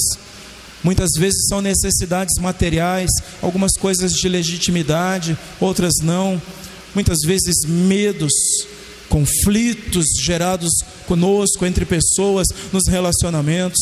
Muitas 0.83 1.09
vezes 1.17 1.47
são 1.47 1.61
necessidades 1.61 2.39
materiais, 2.39 3.09
algumas 3.41 3.73
coisas 3.73 4.13
de 4.13 4.29
legitimidade, 4.29 5.37
outras 5.59 5.95
não. 6.01 6.41
Muitas 6.95 7.19
vezes 7.25 7.67
medos, 7.67 8.31
conflitos 9.09 10.05
gerados 10.23 10.71
conosco, 11.05 11.65
entre 11.65 11.85
pessoas, 11.85 12.47
nos 12.71 12.87
relacionamentos, 12.87 13.79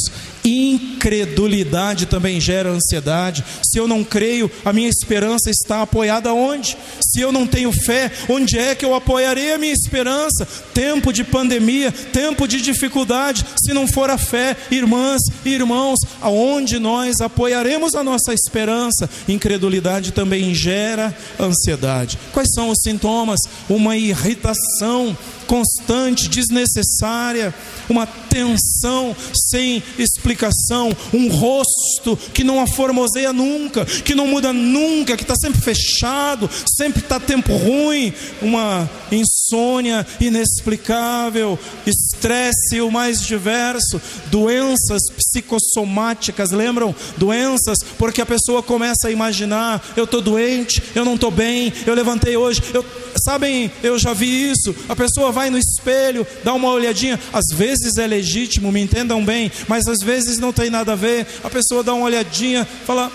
Incredulidade 0.47 2.05
também 2.05 2.39
gera 2.39 2.69
ansiedade. 2.69 3.43
Se 3.61 3.77
eu 3.77 3.85
não 3.85 4.01
creio, 4.01 4.49
a 4.63 4.71
minha 4.71 4.87
esperança 4.87 5.49
está 5.49 5.81
apoiada 5.81 6.31
onde? 6.33 6.77
Se 7.01 7.19
eu 7.19 7.33
não 7.33 7.45
tenho 7.45 7.69
fé, 7.73 8.09
onde 8.29 8.57
é 8.57 8.73
que 8.73 8.85
eu 8.85 8.95
apoiarei 8.95 9.51
a 9.51 9.57
minha 9.57 9.73
esperança? 9.73 10.47
Tempo 10.73 11.11
de 11.11 11.25
pandemia, 11.25 11.91
tempo 11.91 12.47
de 12.47 12.61
dificuldade, 12.61 13.45
se 13.61 13.73
não 13.73 13.85
for 13.87 14.09
a 14.09 14.17
fé, 14.17 14.55
irmãs 14.71 15.21
e 15.43 15.49
irmãos, 15.49 15.99
aonde 16.21 16.79
nós 16.79 17.19
apoiaremos 17.19 17.93
a 17.93 18.01
nossa 18.01 18.33
esperança? 18.33 19.09
Incredulidade 19.27 20.13
também 20.13 20.55
gera 20.55 21.13
ansiedade. 21.37 22.17
Quais 22.31 22.49
são 22.53 22.69
os 22.69 22.79
sintomas? 22.81 23.41
Uma 23.67 23.97
irritação 23.97 25.17
constante, 25.47 26.29
desnecessária, 26.29 27.53
uma 27.89 28.05
tensão 28.05 29.15
sem 29.49 29.81
explicação, 29.97 30.95
um 31.13 31.29
rosto 31.29 32.17
que 32.33 32.43
não 32.43 32.61
aformoseia 32.61 33.33
nunca, 33.33 33.85
que 33.85 34.13
não 34.13 34.27
muda 34.27 34.53
nunca, 34.53 35.15
que 35.17 35.23
está 35.23 35.35
sempre 35.35 35.59
fechado, 35.61 36.49
sempre 36.77 36.99
está 36.99 37.19
tempo 37.19 37.55
ruim, 37.55 38.13
uma 38.41 38.87
insônia 39.11 40.05
inexplicável, 40.19 41.57
estresse 41.85 42.81
o 42.81 42.91
mais 42.91 43.21
diverso, 43.21 43.99
doenças 44.29 45.01
psicossomáticas, 45.15 46.51
lembram? 46.51 46.93
Doenças, 47.17 47.79
porque 47.97 48.21
a 48.21 48.25
pessoa 48.25 48.61
começa 48.61 49.07
a 49.07 49.11
imaginar: 49.11 49.93
eu 49.95 50.03
estou 50.03 50.21
doente, 50.21 50.83
eu 50.93 51.05
não 51.05 51.15
estou 51.15 51.31
bem, 51.31 51.71
eu 51.85 51.93
levantei 51.93 52.35
hoje, 52.35 52.61
eu 52.73 52.83
Sabem, 53.23 53.71
eu 53.83 53.97
já 53.97 54.13
vi 54.13 54.51
isso. 54.51 54.75
A 54.87 54.95
pessoa 54.95 55.31
vai 55.37 55.51
no 55.51 55.57
espelho, 55.59 56.25
dá 56.43 56.51
uma 56.51 56.71
olhadinha. 56.71 57.19
Às 57.31 57.55
vezes 57.55 57.97
é 57.97 58.07
legítimo, 58.07 58.71
me 58.71 58.81
entendam 58.81 59.23
bem, 59.23 59.51
mas 59.67 59.87
às 59.87 59.99
vezes 59.99 60.39
não 60.39 60.51
tem 60.51 60.71
nada 60.71 60.93
a 60.93 60.95
ver. 60.95 61.27
A 61.43 61.49
pessoa 61.49 61.83
dá 61.83 61.93
uma 61.93 62.05
olhadinha, 62.05 62.67
fala: 62.85 63.11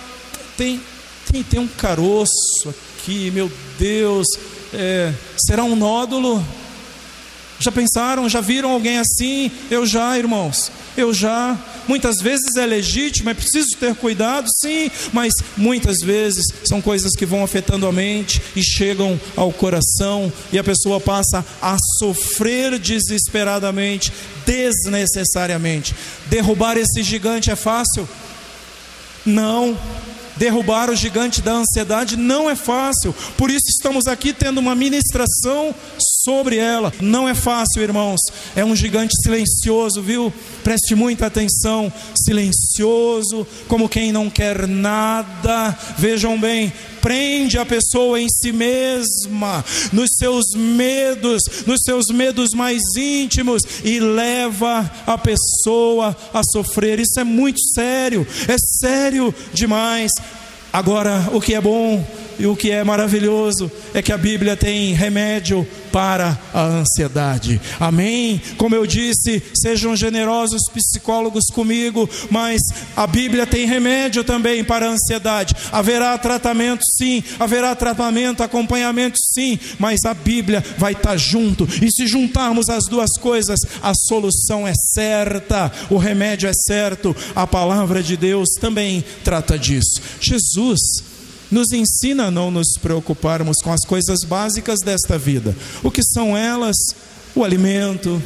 tem, 0.56 0.80
tem, 1.30 1.42
tem 1.42 1.58
um 1.58 1.66
caroço 1.66 2.72
aqui, 2.96 3.28
meu 3.32 3.50
Deus, 3.76 4.28
é, 4.72 5.12
será 5.36 5.64
um 5.64 5.74
nódulo? 5.74 6.44
Já 7.58 7.72
pensaram, 7.72 8.28
já 8.28 8.40
viram 8.40 8.70
alguém 8.70 8.98
assim? 8.98 9.50
Eu 9.68 9.84
já, 9.84 10.16
irmãos, 10.16 10.70
eu 10.96 11.12
já. 11.12 11.58
Muitas 11.88 12.18
vezes 12.18 12.56
é 12.56 12.64
legítimo, 12.64 13.30
é 13.30 13.34
preciso 13.34 13.76
ter 13.78 13.94
cuidado, 13.94 14.48
sim, 14.60 14.90
mas 15.12 15.32
muitas 15.56 15.98
vezes 15.98 16.44
são 16.64 16.80
coisas 16.80 17.12
que 17.12 17.26
vão 17.26 17.42
afetando 17.42 17.86
a 17.86 17.92
mente 17.92 18.40
e 18.54 18.62
chegam 18.62 19.20
ao 19.36 19.52
coração 19.52 20.32
e 20.52 20.58
a 20.58 20.64
pessoa 20.64 21.00
passa 21.00 21.44
a 21.60 21.76
sofrer 21.98 22.78
desesperadamente, 22.78 24.12
desnecessariamente. 24.46 25.94
Derrubar 26.26 26.76
esse 26.76 27.02
gigante 27.02 27.50
é 27.50 27.56
fácil? 27.56 28.08
Não. 29.24 29.76
Derrubar 30.36 30.90
o 30.90 30.96
gigante 30.96 31.40
da 31.40 31.52
ansiedade 31.52 32.16
não 32.16 32.48
é 32.48 32.56
fácil, 32.56 33.14
por 33.36 33.50
isso 33.50 33.66
estamos 33.68 34.06
aqui 34.06 34.32
tendo 34.32 34.58
uma 34.58 34.74
ministração 34.74 35.74
sobre 36.24 36.56
ela. 36.56 36.92
Não 37.00 37.28
é 37.28 37.34
fácil, 37.34 37.82
irmãos, 37.82 38.20
é 38.54 38.64
um 38.64 38.74
gigante 38.74 39.14
silencioso, 39.22 40.00
viu? 40.00 40.32
Preste 40.62 40.94
muita 40.94 41.26
atenção, 41.26 41.92
silencioso, 42.14 43.46
como 43.68 43.88
quem 43.88 44.12
não 44.12 44.30
quer 44.30 44.66
nada. 44.66 45.76
Vejam 45.98 46.38
bem, 46.38 46.72
prende 47.02 47.58
a 47.58 47.66
pessoa 47.66 48.20
em 48.20 48.28
si 48.28 48.52
mesma, 48.52 49.62
nos 49.92 50.10
seus 50.16 50.54
medos, 50.56 51.42
nos 51.66 51.80
seus 51.84 52.06
medos 52.06 52.54
mais 52.54 52.80
íntimos 52.96 53.62
e 53.84 53.98
leva 53.98 54.90
a 55.04 55.18
pessoa 55.18 56.16
a 56.32 56.40
sofrer. 56.52 57.00
Isso 57.00 57.18
é 57.18 57.24
muito 57.24 57.60
sério, 57.74 58.26
é 58.48 58.56
sério 58.56 59.34
demais. 59.52 60.12
Agora, 60.72 61.28
o 61.32 61.40
que 61.40 61.54
é 61.54 61.60
bom 61.60 62.02
e 62.38 62.46
o 62.46 62.56
que 62.56 62.70
é 62.70 62.82
maravilhoso 62.84 63.70
é 63.94 64.02
que 64.02 64.12
a 64.12 64.18
Bíblia 64.18 64.56
tem 64.56 64.92
remédio 64.92 65.66
para 65.92 66.38
a 66.54 66.64
ansiedade. 66.64 67.60
Amém? 67.78 68.40
Como 68.56 68.74
eu 68.74 68.86
disse, 68.86 69.42
sejam 69.54 69.94
generosos 69.94 70.62
psicólogos 70.72 71.44
comigo, 71.52 72.08
mas 72.30 72.60
a 72.96 73.06
Bíblia 73.06 73.46
tem 73.46 73.66
remédio 73.66 74.24
também 74.24 74.64
para 74.64 74.86
a 74.86 74.90
ansiedade. 74.90 75.54
Haverá 75.70 76.16
tratamento, 76.16 76.82
sim, 76.98 77.22
haverá 77.38 77.74
tratamento, 77.76 78.42
acompanhamento, 78.42 79.18
sim, 79.34 79.58
mas 79.78 80.04
a 80.04 80.14
Bíblia 80.14 80.64
vai 80.78 80.92
estar 80.92 81.16
junto. 81.16 81.68
E 81.82 81.90
se 81.92 82.06
juntarmos 82.06 82.68
as 82.70 82.84
duas 82.86 83.10
coisas, 83.20 83.60
a 83.82 83.92
solução 83.94 84.66
é 84.66 84.72
certa, 84.94 85.70
o 85.90 85.98
remédio 85.98 86.48
é 86.48 86.52
certo. 86.54 87.14
A 87.36 87.46
palavra 87.46 88.02
de 88.02 88.16
Deus 88.16 88.48
também 88.58 89.04
trata 89.22 89.58
disso. 89.58 90.00
Jesus 90.20 91.11
nos 91.52 91.70
ensina 91.70 92.24
a 92.24 92.30
não 92.30 92.50
nos 92.50 92.72
preocuparmos 92.80 93.58
com 93.62 93.70
as 93.70 93.84
coisas 93.86 94.20
básicas 94.26 94.80
desta 94.80 95.18
vida. 95.18 95.54
O 95.82 95.90
que 95.90 96.02
são 96.02 96.36
elas? 96.36 96.76
O 97.34 97.44
alimento, 97.44 98.20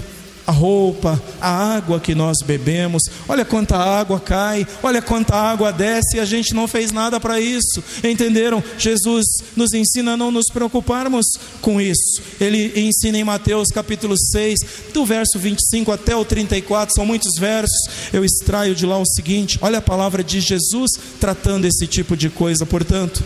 a 0.46 0.52
roupa, 0.52 1.20
a 1.40 1.76
água 1.76 1.98
que 1.98 2.14
nós 2.14 2.38
bebemos. 2.46 3.02
Olha 3.28 3.44
quanta 3.44 3.76
água 3.76 4.20
cai, 4.20 4.66
olha 4.82 5.02
quanta 5.02 5.34
água 5.34 5.72
desce 5.72 6.16
e 6.16 6.20
a 6.20 6.24
gente 6.24 6.54
não 6.54 6.68
fez 6.68 6.92
nada 6.92 7.18
para 7.18 7.40
isso. 7.40 7.82
Entenderam? 8.04 8.62
Jesus 8.78 9.26
nos 9.56 9.72
ensina 9.72 10.12
a 10.12 10.16
não 10.16 10.30
nos 10.30 10.46
preocuparmos 10.46 11.26
com 11.60 11.80
isso. 11.80 12.22
Ele 12.40 12.72
ensina 12.80 13.18
em 13.18 13.24
Mateus 13.24 13.68
capítulo 13.68 14.16
6, 14.16 14.58
do 14.94 15.04
verso 15.04 15.38
25 15.38 15.90
até 15.90 16.14
o 16.14 16.24
34, 16.24 16.94
são 16.94 17.04
muitos 17.04 17.38
versos. 17.38 18.10
Eu 18.12 18.24
extraio 18.24 18.74
de 18.74 18.86
lá 18.86 18.98
o 18.98 19.06
seguinte: 19.06 19.58
olha 19.60 19.78
a 19.78 19.82
palavra 19.82 20.22
de 20.22 20.40
Jesus 20.40 20.92
tratando 21.18 21.64
esse 21.64 21.86
tipo 21.86 22.16
de 22.16 22.30
coisa, 22.30 22.64
portanto 22.64 23.24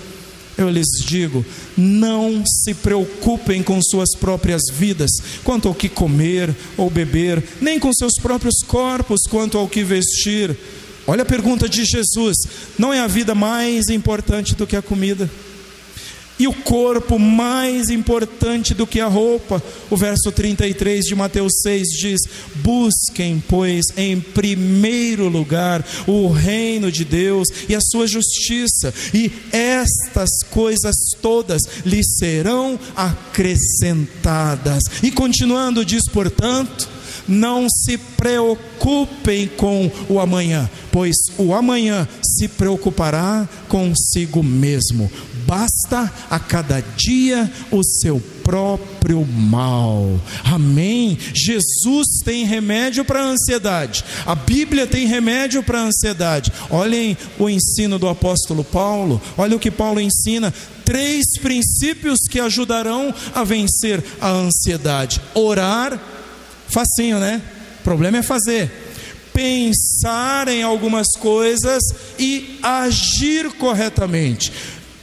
eu 0.62 0.70
lhes 0.70 0.88
digo: 1.05 1.44
não 1.77 2.44
se 2.46 2.75
preocupem 2.75 3.62
com 3.62 3.81
suas 3.83 4.14
próprias 4.14 4.62
vidas, 4.73 5.11
quanto 5.44 5.68
ao 5.68 5.75
que 5.75 5.88
comer 5.88 6.55
ou 6.77 6.90
beber, 6.90 7.42
nem 7.61 7.79
com 7.79 7.92
seus 7.92 8.14
próprios 8.20 8.62
corpos, 8.66 9.23
quanto 9.29 9.59
ao 9.59 9.68
que 9.68 9.83
vestir. 9.83 10.57
Olha 11.07 11.23
a 11.23 11.27
pergunta 11.27 11.68
de 11.68 11.85
Jesus: 11.85 12.37
não 12.79 12.92
é 12.92 13.01
a 13.01 13.07
vida 13.07 13.35
mais 13.35 13.88
importante 13.88 14.55
do 14.55 14.66
que 14.66 14.77
a 14.77 14.83
comida? 14.83 15.31
E 16.40 16.48
o 16.48 16.55
corpo 16.55 17.18
mais 17.18 17.90
importante 17.90 18.72
do 18.72 18.87
que 18.87 18.98
a 18.98 19.07
roupa. 19.07 19.62
O 19.90 19.96
verso 19.96 20.33
33 20.33 21.05
de 21.05 21.14
Mateus 21.14 21.53
6 21.62 21.88
diz: 22.00 22.20
Busquem, 22.57 23.44
pois, 23.46 23.85
em 23.94 24.18
primeiro 24.18 25.29
lugar 25.29 25.87
o 26.07 26.29
reino 26.29 26.90
de 26.90 27.05
Deus 27.05 27.46
e 27.68 27.74
a 27.74 27.81
sua 27.83 28.07
justiça, 28.07 28.92
e 29.12 29.31
estas 29.53 30.31
coisas 30.50 30.96
todas 31.20 31.61
lhes 31.85 32.07
serão 32.18 32.81
acrescentadas. 32.96 34.83
E 35.03 35.11
continuando, 35.11 35.85
diz, 35.85 36.09
portanto, 36.09 36.88
não 37.29 37.68
se 37.68 37.98
preocupem 37.98 39.46
com 39.46 39.90
o 40.09 40.18
amanhã, 40.18 40.70
pois 40.90 41.16
o 41.37 41.55
amanhã 41.55 42.09
se 42.22 42.48
preocupará 42.48 43.46
consigo 43.68 44.42
mesmo 44.42 45.11
basta 45.51 46.09
a 46.31 46.39
cada 46.39 46.81
dia 46.81 47.51
o 47.73 47.83
seu 47.83 48.23
próprio 48.45 49.27
mal. 49.27 50.21
Amém? 50.45 51.19
Jesus 51.35 52.07
tem 52.25 52.45
remédio 52.45 53.05
para 53.05 53.21
a 53.21 53.27
ansiedade. 53.27 54.05
A 54.25 54.37
Bíblia 54.37 54.87
tem 54.87 55.09
remédio 55.09 55.61
para 55.61 55.81
a 55.81 55.87
ansiedade. 55.87 56.53
Olhem 56.71 57.19
o 57.37 57.51
ensino 57.51 57.99
do 57.99 58.09
apóstolo 58.09 58.63
Paulo. 58.63 59.21
Olha 59.37 59.57
o 59.57 59.59
que 59.59 59.73
Paulo 59.73 60.01
ensina. 60.01 60.55
Três 60.85 61.37
princípios 61.43 62.21
que 62.31 62.39
ajudarão 62.39 63.13
a 63.35 63.43
vencer 63.43 64.05
a 64.21 64.31
ansiedade: 64.31 65.21
orar, 65.35 66.01
facinho, 66.69 67.19
né? 67.19 67.43
O 67.81 67.83
problema 67.83 68.19
é 68.19 68.23
fazer 68.23 68.71
pensar 69.33 70.49
em 70.49 70.63
algumas 70.63 71.17
coisas 71.17 71.83
e 72.19 72.59
agir 72.63 73.51
corretamente 73.53 74.53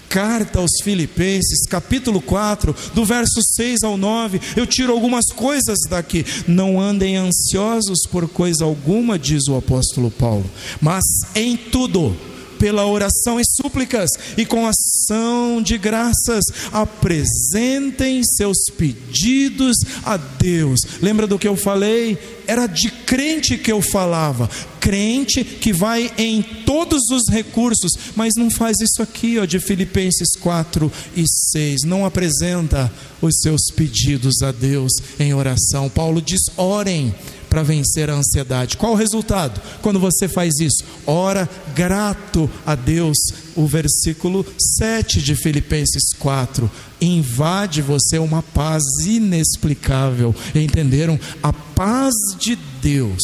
carta 0.09 0.59
aos 0.59 0.71
Filipenses, 0.83 1.65
capítulo 1.69 2.21
4, 2.21 2.75
do 2.93 3.05
verso 3.05 3.41
6 3.55 3.83
ao 3.83 3.97
9, 3.97 4.39
eu 4.55 4.65
tiro 4.65 4.91
algumas 4.91 5.25
coisas 5.27 5.79
daqui. 5.89 6.25
Não 6.47 6.79
andem 6.79 7.17
ansiosos 7.17 8.01
por 8.09 8.27
coisa 8.27 8.65
alguma, 8.65 9.19
diz 9.19 9.47
o 9.47 9.55
apóstolo 9.55 10.09
Paulo, 10.09 10.49
mas 10.81 11.03
em 11.35 11.55
tudo 11.57 12.15
pela 12.57 12.85
oração 12.85 13.39
e 13.39 13.43
súplicas 13.45 14.09
e 14.35 14.45
com 14.45 14.65
ação 14.65 15.61
de 15.61 15.77
graças 15.77 16.45
apresentem 16.71 18.21
seus 18.23 18.57
pedidos 18.75 19.77
a 20.03 20.17
Deus. 20.17 20.79
Lembra 21.01 21.27
do 21.27 21.39
que 21.39 21.47
eu 21.47 21.55
falei? 21.55 22.17
Era 22.47 22.67
de 22.67 22.89
crente 22.89 23.57
que 23.57 23.71
eu 23.71 23.81
falava, 23.81 24.49
crente 24.87 25.43
que 25.43 25.73
vai 25.73 26.09
em 26.17 26.41
todos 26.41 27.09
os 27.11 27.23
recursos, 27.29 27.91
mas 28.15 28.35
não 28.37 28.49
faz 28.49 28.77
isso 28.79 29.01
aqui, 29.01 29.37
ó, 29.37 29.43
de 29.43 29.59
Filipenses 29.59 30.29
4 30.39 30.89
e 31.13 31.25
6, 31.27 31.81
não 31.85 32.05
apresenta 32.05 32.89
os 33.21 33.35
seus 33.41 33.63
pedidos 33.75 34.41
a 34.41 34.53
Deus 34.53 34.93
em 35.19 35.33
oração. 35.33 35.89
Paulo 35.89 36.21
diz: 36.21 36.39
orem 36.55 37.13
para 37.49 37.63
vencer 37.63 38.09
a 38.09 38.13
ansiedade. 38.13 38.77
Qual 38.77 38.93
o 38.93 38.95
resultado? 38.95 39.61
Quando 39.81 39.99
você 39.99 40.27
faz 40.29 40.57
isso, 40.59 40.83
ora 41.05 41.49
grato 41.75 42.49
a 42.65 42.73
Deus. 42.73 43.17
O 43.57 43.67
versículo 43.67 44.45
7 44.77 45.21
de 45.21 45.35
Filipenses 45.35 46.13
4 46.17 46.69
invade 47.01 47.81
você 47.81 48.17
uma 48.19 48.41
paz 48.41 48.83
inexplicável. 49.05 50.33
Entenderam? 50.55 51.19
A 51.43 51.51
paz 51.51 52.13
de 52.39 52.57
Deus 52.81 53.23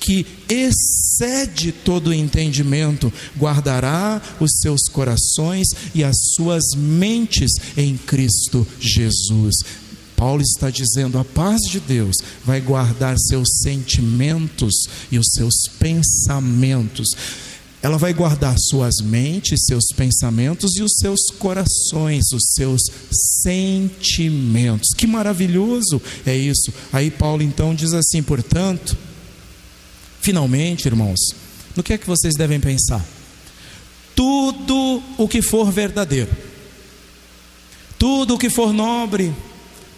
que 0.00 0.26
excede 0.48 1.72
todo 1.72 2.12
entendimento, 2.12 3.12
guardará 3.36 4.20
os 4.40 4.58
seus 4.60 4.82
corações 4.90 5.68
e 5.94 6.04
as 6.04 6.16
suas 6.34 6.64
mentes 6.76 7.52
em 7.76 7.96
Cristo 7.96 8.66
Jesus. 8.80 9.56
Paulo 10.16 10.42
está 10.42 10.68
dizendo: 10.68 11.16
a 11.16 11.24
paz 11.24 11.60
de 11.70 11.78
Deus 11.78 12.16
vai 12.44 12.60
guardar 12.60 13.16
seus 13.18 13.48
sentimentos 13.62 14.74
e 15.10 15.18
os 15.18 15.28
seus 15.32 15.54
pensamentos. 15.78 17.08
Ela 17.80 17.96
vai 17.96 18.12
guardar 18.12 18.56
suas 18.58 18.96
mentes, 19.00 19.60
seus 19.66 19.84
pensamentos 19.96 20.74
e 20.76 20.82
os 20.82 20.96
seus 21.00 21.30
corações, 21.38 22.24
os 22.32 22.54
seus 22.56 22.82
sentimentos. 23.42 24.88
Que 24.96 25.06
maravilhoso 25.06 26.02
é 26.26 26.36
isso. 26.36 26.72
Aí 26.92 27.08
Paulo 27.08 27.40
então 27.40 27.72
diz 27.72 27.92
assim: 27.92 28.20
portanto, 28.20 28.98
finalmente, 30.20 30.86
irmãos, 30.86 31.18
no 31.76 31.82
que 31.82 31.92
é 31.92 31.98
que 31.98 32.06
vocês 32.06 32.34
devem 32.34 32.60
pensar? 32.60 33.04
Tudo 34.14 35.02
o 35.16 35.28
que 35.28 35.40
for 35.40 35.70
verdadeiro, 35.70 36.30
tudo 37.98 38.34
o 38.34 38.38
que 38.38 38.50
for 38.50 38.72
nobre, 38.72 39.32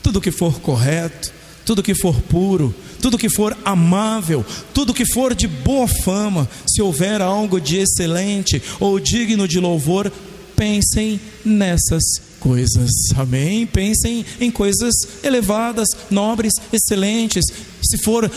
tudo 0.02 0.20
que 0.20 0.30
for 0.30 0.61
correto, 0.61 1.33
tudo 1.64 1.83
que 1.83 1.94
for 1.94 2.20
puro, 2.22 2.74
tudo 3.00 3.18
que 3.18 3.28
for 3.28 3.56
amável, 3.64 4.44
tudo 4.74 4.94
que 4.94 5.06
for 5.06 5.35
de 5.35 5.46
boa 5.46 5.87
fama, 5.87 6.48
se 6.66 6.83
houver 6.83 7.22
algo 7.22 7.61
de 7.61 7.78
excelente 7.78 8.62
ou 8.78 8.98
digno 8.98 9.46
de 9.46 9.59
louvor, 9.61 10.12
pensem 10.56 11.20
nessas 11.44 12.02
coisas, 12.40 12.90
amém? 13.16 13.66
Pensem 13.66 14.24
em 14.40 14.50
coisas 14.50 14.94
elevadas, 15.22 15.88
nobres, 16.11 16.52
excelentes. 16.72 17.44
Se 17.90 17.98
for 17.98 18.24
uh, 18.24 18.31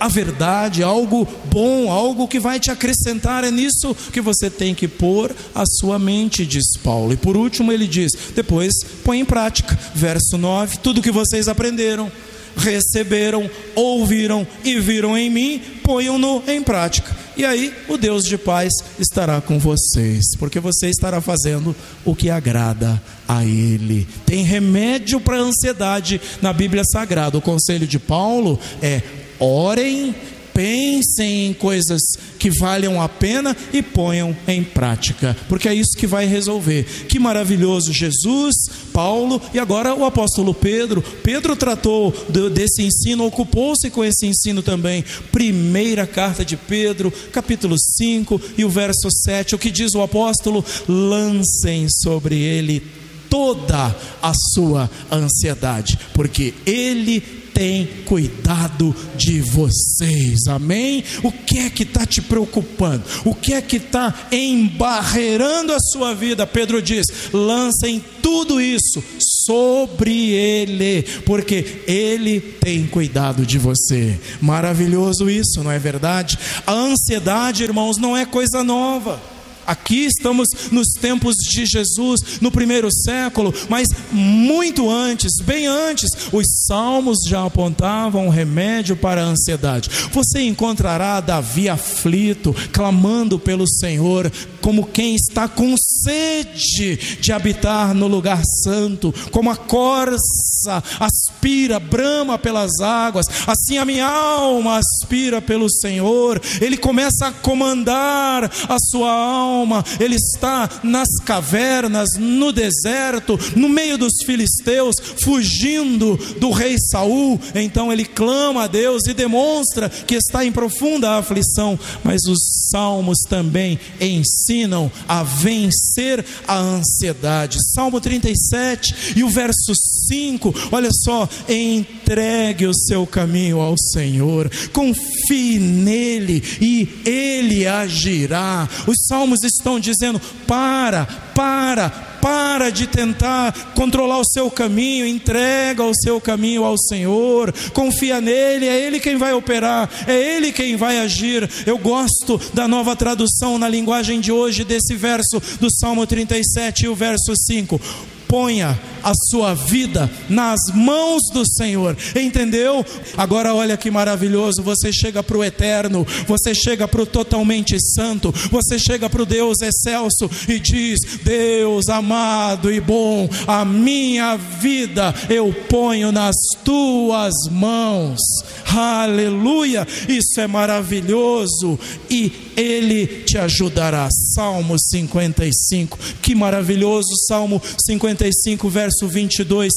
a 0.00 0.08
verdade, 0.08 0.82
algo 0.82 1.26
bom, 1.46 1.90
algo 1.90 2.26
que 2.26 2.40
vai 2.40 2.58
te 2.58 2.70
acrescentar, 2.70 3.44
é 3.44 3.50
nisso 3.50 3.94
que 4.12 4.20
você 4.20 4.50
tem 4.50 4.74
que 4.74 4.88
pôr 4.88 5.34
a 5.54 5.64
sua 5.64 5.98
mente, 5.98 6.44
diz 6.44 6.76
Paulo. 6.82 7.12
E 7.12 7.16
por 7.16 7.36
último, 7.36 7.72
ele 7.72 7.86
diz: 7.86 8.10
depois 8.34 8.74
põe 9.04 9.20
em 9.20 9.24
prática, 9.24 9.78
verso 9.94 10.36
9: 10.36 10.78
tudo 10.78 11.02
que 11.02 11.12
vocês 11.12 11.48
aprenderam 11.48 12.10
receberam, 12.56 13.48
ouviram 13.74 14.46
e 14.64 14.80
viram 14.80 15.16
em 15.16 15.30
mim, 15.30 15.62
ponham-no 15.88 16.42
em 16.46 16.62
prática. 16.62 17.16
E 17.34 17.46
aí 17.46 17.72
o 17.88 17.96
Deus 17.96 18.24
de 18.24 18.36
paz 18.36 18.70
estará 18.98 19.40
com 19.40 19.58
vocês, 19.58 20.36
porque 20.38 20.60
você 20.60 20.90
estará 20.90 21.18
fazendo 21.18 21.74
o 22.04 22.14
que 22.14 22.28
agrada 22.28 23.02
a 23.26 23.42
Ele. 23.42 24.06
Tem 24.26 24.44
remédio 24.44 25.18
para 25.18 25.38
a 25.38 25.40
ansiedade 25.40 26.20
na 26.42 26.52
Bíblia 26.52 26.82
Sagrada. 26.84 27.38
O 27.38 27.40
conselho 27.40 27.86
de 27.86 27.98
Paulo 27.98 28.60
é: 28.82 29.00
orem 29.40 30.14
pensem 30.58 31.46
em 31.46 31.52
coisas 31.52 32.00
que 32.36 32.50
valham 32.50 33.00
a 33.00 33.08
pena 33.08 33.56
e 33.72 33.80
ponham 33.80 34.36
em 34.48 34.64
prática, 34.64 35.36
porque 35.48 35.68
é 35.68 35.74
isso 35.74 35.96
que 35.96 36.04
vai 36.04 36.26
resolver. 36.26 36.82
Que 37.08 37.16
maravilhoso 37.16 37.92
Jesus, 37.92 38.56
Paulo 38.92 39.40
e 39.54 39.58
agora 39.60 39.94
o 39.94 40.04
apóstolo 40.04 40.52
Pedro. 40.52 41.00
Pedro 41.22 41.54
tratou 41.54 42.12
desse 42.52 42.82
ensino, 42.82 43.24
ocupou-se 43.24 43.88
com 43.90 44.04
esse 44.04 44.26
ensino 44.26 44.60
também. 44.60 45.04
Primeira 45.30 46.08
carta 46.08 46.44
de 46.44 46.56
Pedro, 46.56 47.12
capítulo 47.30 47.76
5 47.78 48.40
e 48.58 48.64
o 48.64 48.68
verso 48.68 49.08
7, 49.08 49.54
o 49.54 49.58
que 49.58 49.70
diz 49.70 49.94
o 49.94 50.02
apóstolo: 50.02 50.64
lancem 50.88 51.86
sobre 51.88 52.34
ele 52.34 52.82
toda 53.30 53.94
a 54.20 54.32
sua 54.54 54.90
ansiedade, 55.12 55.96
porque 56.12 56.52
ele 56.66 57.47
tem 57.58 57.88
cuidado 58.04 58.94
de 59.16 59.40
vocês, 59.40 60.46
amém? 60.48 61.02
O 61.24 61.32
que 61.32 61.58
é 61.58 61.68
que 61.68 61.82
está 61.82 62.06
te 62.06 62.22
preocupando? 62.22 63.02
O 63.24 63.34
que 63.34 63.52
é 63.52 63.60
que 63.60 63.78
está 63.78 64.14
embarreirando 64.30 65.72
a 65.72 65.80
sua 65.80 66.14
vida? 66.14 66.46
Pedro 66.46 66.80
diz: 66.80 67.04
lancem 67.32 68.00
tudo 68.22 68.60
isso 68.60 69.02
sobre 69.44 70.30
Ele, 70.30 71.02
porque 71.26 71.82
Ele 71.88 72.40
tem 72.40 72.86
cuidado 72.86 73.44
de 73.44 73.58
você. 73.58 74.16
Maravilhoso 74.40 75.28
isso, 75.28 75.64
não 75.64 75.72
é 75.72 75.80
verdade? 75.80 76.38
A 76.64 76.72
ansiedade, 76.72 77.64
irmãos, 77.64 77.96
não 77.96 78.16
é 78.16 78.24
coisa 78.24 78.62
nova. 78.62 79.20
Aqui 79.68 80.06
estamos 80.06 80.48
nos 80.72 80.94
tempos 80.98 81.36
de 81.36 81.66
Jesus, 81.66 82.40
no 82.40 82.50
primeiro 82.50 82.88
século, 82.90 83.52
mas 83.68 83.86
muito 84.10 84.88
antes, 84.88 85.44
bem 85.44 85.66
antes, 85.66 86.08
os 86.32 86.46
salmos 86.66 87.18
já 87.28 87.44
apontavam 87.44 88.28
um 88.28 88.30
remédio 88.30 88.96
para 88.96 89.20
a 89.20 89.26
ansiedade. 89.26 89.90
Você 90.10 90.40
encontrará 90.40 91.20
Davi 91.20 91.68
aflito, 91.68 92.56
clamando 92.72 93.38
pelo 93.38 93.68
Senhor, 93.68 94.32
como 94.62 94.86
quem 94.86 95.14
está 95.14 95.46
com 95.46 95.74
sede 95.76 97.18
de 97.20 97.30
habitar 97.30 97.92
no 97.92 98.06
lugar 98.06 98.40
santo, 98.64 99.14
como 99.30 99.50
a 99.50 99.56
corça 99.56 100.82
aspira, 100.98 101.78
brama 101.78 102.38
pelas 102.38 102.80
águas, 102.80 103.26
assim 103.46 103.76
a 103.76 103.84
minha 103.84 104.06
alma 104.06 104.78
aspira 104.78 105.42
pelo 105.42 105.70
Senhor. 105.70 106.40
Ele 106.58 106.78
começa 106.78 107.26
a 107.26 107.32
comandar 107.32 108.50
a 108.66 108.76
sua 108.90 109.12
alma 109.12 109.57
alma, 109.58 109.84
ele 109.98 110.16
está 110.16 110.68
nas 110.82 111.08
cavernas, 111.24 112.10
no 112.18 112.52
deserto, 112.52 113.38
no 113.56 113.68
meio 113.68 113.98
dos 113.98 114.14
filisteus, 114.24 114.96
fugindo 115.22 116.16
do 116.38 116.50
rei 116.50 116.76
Saul. 116.78 117.40
Então 117.54 117.92
ele 117.92 118.04
clama 118.04 118.64
a 118.64 118.66
Deus 118.66 119.06
e 119.06 119.14
demonstra 119.14 119.88
que 119.88 120.14
está 120.14 120.44
em 120.44 120.52
profunda 120.52 121.16
aflição. 121.18 121.78
Mas 122.04 122.22
os 122.26 122.38
salmos 122.70 123.18
também 123.28 123.78
ensinam 124.00 124.90
a 125.06 125.22
vencer 125.22 126.24
a 126.46 126.56
ansiedade. 126.56 127.58
Salmo 127.74 128.00
37 128.00 129.14
e 129.16 129.24
o 129.24 129.28
verso 129.28 129.72
5, 130.08 130.54
olha 130.72 130.90
só: 130.92 131.28
entregue 131.48 132.66
o 132.66 132.74
seu 132.74 133.06
caminho 133.06 133.60
ao 133.60 133.74
Senhor, 133.78 134.50
confie 134.72 135.58
nele 135.58 136.42
e 136.60 136.88
ele 137.04 137.66
agirá. 137.66 138.68
Os 138.86 139.06
salmos 139.06 139.42
estão 139.42 139.78
dizendo: 139.78 140.20
para, 140.46 141.06
para, 141.34 141.90
para 142.20 142.70
de 142.70 142.86
tentar 142.86 143.52
controlar 143.74 144.18
o 144.18 144.24
seu 144.24 144.50
caminho, 144.50 145.06
entrega 145.06 145.84
o 145.84 145.94
seu 145.94 146.20
caminho 146.20 146.64
ao 146.64 146.76
Senhor, 146.78 147.52
confia 147.72 148.20
nele, 148.20 148.66
é 148.66 148.80
Ele 148.80 149.00
quem 149.00 149.16
vai 149.16 149.32
operar, 149.32 149.88
é 150.06 150.36
Ele 150.36 150.52
quem 150.52 150.76
vai 150.76 150.98
agir. 150.98 151.48
Eu 151.66 151.78
gosto 151.78 152.40
da 152.52 152.66
nova 152.66 152.96
tradução 152.96 153.58
na 153.58 153.68
linguagem 153.68 154.20
de 154.20 154.32
hoje 154.32 154.64
desse 154.64 154.94
verso 154.94 155.40
do 155.60 155.70
Salmo 155.70 156.06
37, 156.06 156.88
o 156.88 156.94
verso 156.94 157.34
5 157.34 157.80
ponha 158.28 158.78
a 159.02 159.12
sua 159.30 159.54
vida 159.54 160.10
nas 160.28 160.60
mãos 160.74 161.22
do 161.32 161.42
Senhor, 161.46 161.96
entendeu? 162.14 162.84
Agora 163.16 163.54
olha 163.54 163.76
que 163.76 163.90
maravilhoso: 163.90 164.62
você 164.62 164.92
chega 164.92 165.22
para 165.22 165.38
o 165.38 165.44
eterno, 165.44 166.06
você 166.26 166.54
chega 166.54 166.86
para 166.86 167.02
o 167.02 167.06
totalmente 167.06 167.76
santo, 167.94 168.32
você 168.50 168.78
chega 168.78 169.08
para 169.08 169.22
o 169.22 169.26
Deus 169.26 169.60
excelso 169.62 170.30
e 170.48 170.58
diz: 170.58 171.00
Deus 171.22 171.88
amado 171.88 172.70
e 172.70 172.80
bom, 172.80 173.28
a 173.46 173.64
minha 173.64 174.36
vida 174.36 175.14
eu 175.30 175.52
ponho 175.68 176.12
nas 176.12 176.36
tuas 176.64 177.32
mãos, 177.50 178.20
aleluia, 178.66 179.86
isso 180.08 180.40
é 180.40 180.46
maravilhoso 180.46 181.78
e 182.10 182.47
Ele 182.58 183.06
te 183.24 183.38
ajudará. 183.38 184.08
Salmo 184.34 184.76
55, 184.78 185.98
que 186.20 186.34
maravilhoso, 186.34 187.08
Salmo 187.26 187.62
55. 187.78 188.08
55, 188.08 188.68
verso 188.68 189.06
22. 189.08 189.72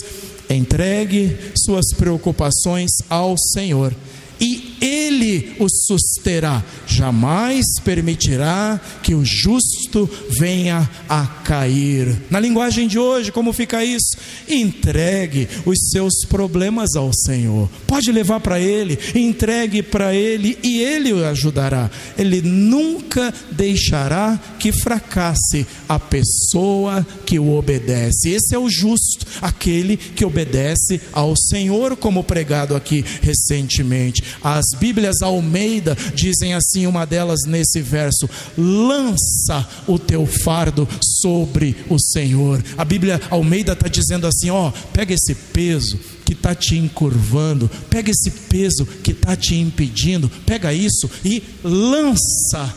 Entregue 0.49 1.37
suas 1.55 1.85
preocupações 1.95 2.91
ao 3.09 3.35
Senhor 3.37 3.93
e 4.41 4.75
Ele 4.81 5.55
o 5.59 5.67
susterá, 5.69 6.63
jamais 6.87 7.65
permitirá 7.85 8.81
que 9.03 9.13
o 9.13 9.23
justo 9.23 10.09
venha 10.39 10.89
a 11.07 11.27
cair. 11.27 12.19
Na 12.31 12.39
linguagem 12.39 12.87
de 12.87 12.97
hoje, 12.97 13.31
como 13.31 13.53
fica 13.53 13.85
isso? 13.85 14.17
Entregue 14.49 15.47
os 15.63 15.91
seus 15.91 16.25
problemas 16.27 16.95
ao 16.95 17.11
Senhor, 17.13 17.69
pode 17.85 18.11
levar 18.11 18.39
para 18.39 18.59
Ele, 18.59 18.97
entregue 19.13 19.83
para 19.83 20.15
Ele 20.15 20.57
e 20.63 20.81
Ele 20.81 21.13
o 21.13 21.23
ajudará. 21.23 21.91
Ele 22.17 22.41
nunca 22.41 23.31
deixará 23.51 24.39
que 24.57 24.71
fracasse 24.71 25.67
a 25.87 25.99
pessoa 25.99 27.05
que 27.25 27.37
o 27.37 27.51
obedece. 27.51 28.29
Esse 28.29 28.55
é 28.55 28.57
o 28.57 28.69
justo, 28.69 29.25
aquele 29.41 29.97
que 29.97 30.25
obedece 30.25 30.99
ao 31.13 31.35
Senhor, 31.37 31.95
como 31.95 32.23
pregado 32.23 32.75
aqui 32.75 33.05
recentemente. 33.21 34.30
As 34.43 34.65
Bíblias 34.79 35.21
Almeida 35.21 35.97
dizem 36.13 36.53
assim, 36.53 36.87
uma 36.87 37.05
delas 37.05 37.41
nesse 37.45 37.81
verso: 37.81 38.29
lança 38.57 39.67
o 39.87 39.97
teu 39.97 40.25
fardo 40.25 40.87
sobre 41.21 41.75
o 41.89 41.99
Senhor. 41.99 42.63
A 42.77 42.85
Bíblia 42.85 43.19
Almeida 43.29 43.73
está 43.73 43.87
dizendo 43.87 44.27
assim: 44.27 44.49
ó, 44.49 44.71
pega 44.93 45.13
esse 45.13 45.35
peso 45.35 45.99
que 46.25 46.33
está 46.33 46.55
te 46.55 46.77
encurvando, 46.77 47.69
pega 47.89 48.11
esse 48.11 48.31
peso 48.31 48.85
que 48.85 49.11
está 49.11 49.35
te 49.35 49.55
impedindo, 49.55 50.29
pega 50.45 50.73
isso 50.73 51.09
e 51.25 51.43
lança 51.63 52.73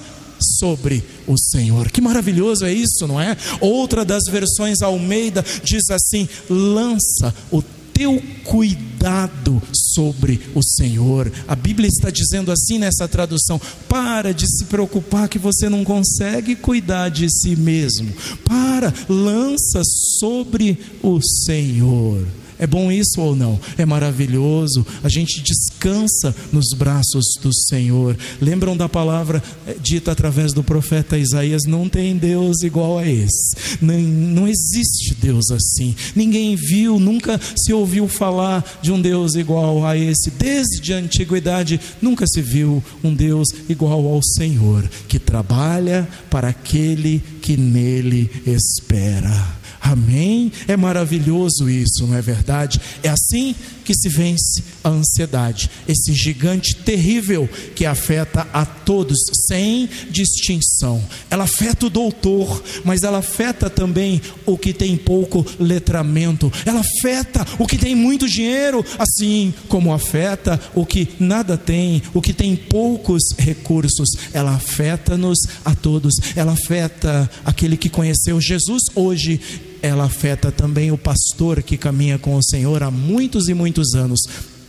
sobre 0.59 1.03
o 1.27 1.39
Senhor. 1.39 1.91
Que 1.91 2.01
maravilhoso 2.01 2.65
é 2.65 2.73
isso, 2.73 3.07
não 3.07 3.21
é? 3.21 3.37
Outra 3.61 4.05
das 4.05 4.25
versões 4.25 4.83
Almeida 4.83 5.45
diz 5.63 5.89
assim: 5.91 6.29
lança 6.49 7.35
o 7.51 7.63
teu 7.95 8.23
cuidado 8.43 9.63
sobre 9.73 10.41
o 10.55 10.63
Senhor. 10.63 11.33
A 11.47 11.55
Bíblia 11.55 11.89
está 11.89 12.11
dizendo 12.11 12.51
assim 12.51 12.79
nessa 12.79 13.09
tradução: 13.09 13.61
para 13.89 14.35
de 14.35 14.47
se 14.47 14.65
preocupar 14.67 15.29
que 15.29 15.39
você 15.39 15.69
não 15.69 15.85
consegue 15.85 16.57
cuidar 16.57 17.09
de 17.09 17.31
si 17.31 17.57
mesmo. 17.57 18.13
Para, 18.45 18.93
lança 19.09 19.81
sobre 20.19 20.79
o 21.03 21.21
Senhor. 21.23 22.27
É 22.59 22.67
bom 22.67 22.91
isso 22.91 23.21
ou 23.21 23.35
não? 23.35 23.59
É 23.77 23.85
maravilhoso. 23.85 24.87
A 25.03 25.09
gente 25.09 25.43
descansa 25.43 26.35
nos 26.53 26.69
braços 26.77 27.25
do 27.41 27.53
Senhor. 27.53 28.17
Lembram 28.41 28.77
da 28.77 28.89
palavra 28.89 29.43
eh, 29.67 29.77
dita 29.81 30.13
através 30.13 30.53
do 30.53 30.63
profeta 30.63 31.19
Isaías? 31.19 31.63
Não 31.67 31.89
tem 31.89 32.17
Deus 32.17 32.63
igual 32.63 32.99
a 32.99 33.07
esse. 33.07 33.57
Não, 33.81 33.99
não 33.99 34.49
existe 34.49 35.15
Deus 35.21 35.51
assim. 35.51 35.95
Ninguém 36.15 36.55
viu, 36.57 36.99
nunca 36.99 37.41
se 37.57 37.73
ouviu 37.73 38.09
falar 38.09 38.65
de 38.81 38.93
um 38.93 39.01
Deus 39.01 39.35
igual 39.35 39.85
a 39.85 39.97
esse. 39.97 40.31
Desde 40.31 40.95
a 40.95 40.99
antiguidade 40.99 41.81
nunca 42.01 42.27
se 42.27 42.41
viu 42.41 42.83
um 43.03 43.13
Deus 43.15 43.49
igual 43.69 44.07
ao 44.07 44.23
Senhor, 44.23 44.89
que 45.09 45.19
trabalha 45.19 46.09
para 46.31 46.49
aquele 46.49 47.23
que 47.34 47.34
nele 47.57 48.31
espera. 48.47 49.65
Amém? 49.85 50.51
É 50.67 50.79
maravilhoso 50.79 51.69
isso, 51.69 52.07
não 52.07 52.17
é 52.17 52.23
verdade? 52.23 52.81
É 53.03 53.11
assim 53.11 53.55
que 53.85 53.95
se 53.95 54.09
vence 54.09 54.63
a 54.83 54.89
ansiedade, 54.89 55.71
esse 55.87 56.15
gigante 56.15 56.75
terrível 56.75 57.47
que 57.77 57.85
afeta 57.85 58.49
a 58.51 58.65
todos, 58.65 59.19
sem 59.47 59.87
distinção. 60.11 61.05
Ela 61.31 61.45
afeta 61.45 61.85
o 61.85 61.91
doutor, 61.91 62.63
mas 62.83 63.03
ela 63.03 63.19
afeta 63.19 63.69
também 63.69 64.23
o 64.47 64.57
que 64.57 64.73
tem 64.73 64.97
pouco 64.97 65.45
letramento, 65.61 66.51
ela 66.65 66.81
afeta 66.81 67.47
o 67.59 67.67
que 67.67 67.77
tem 67.77 67.95
muito 67.95 68.27
dinheiro, 68.27 68.83
assim 68.99 69.53
como 69.69 69.93
afeta 69.93 70.59
o 70.75 70.87
que 70.87 71.09
nada 71.21 71.59
tem, 71.59 72.03
o 72.15 72.23
que 72.23 72.33
tem 72.33 72.57
poucos 72.57 73.23
recursos. 73.39 74.09
Ela 74.33 74.55
afeta-nos 74.55 75.41
a 75.63 75.75
todos, 75.75 76.15
ela 76.35 76.53
afeta 76.53 77.31
aquele 77.45 77.77
que 77.77 77.89
conheceu 77.89 78.41
Jesus 78.41 78.83
hoje 78.95 79.41
ela 79.85 80.05
afeta 80.05 80.51
também 80.51 80.91
o 80.91 80.97
pastor 80.97 81.63
que 81.63 81.77
caminha 81.77 82.19
com 82.19 82.35
o 82.37 82.43
Senhor 82.43 82.83
há 82.83 82.91
muitos 82.91 83.49
e 83.49 83.55
muitos 83.55 83.95
anos. 83.95 84.21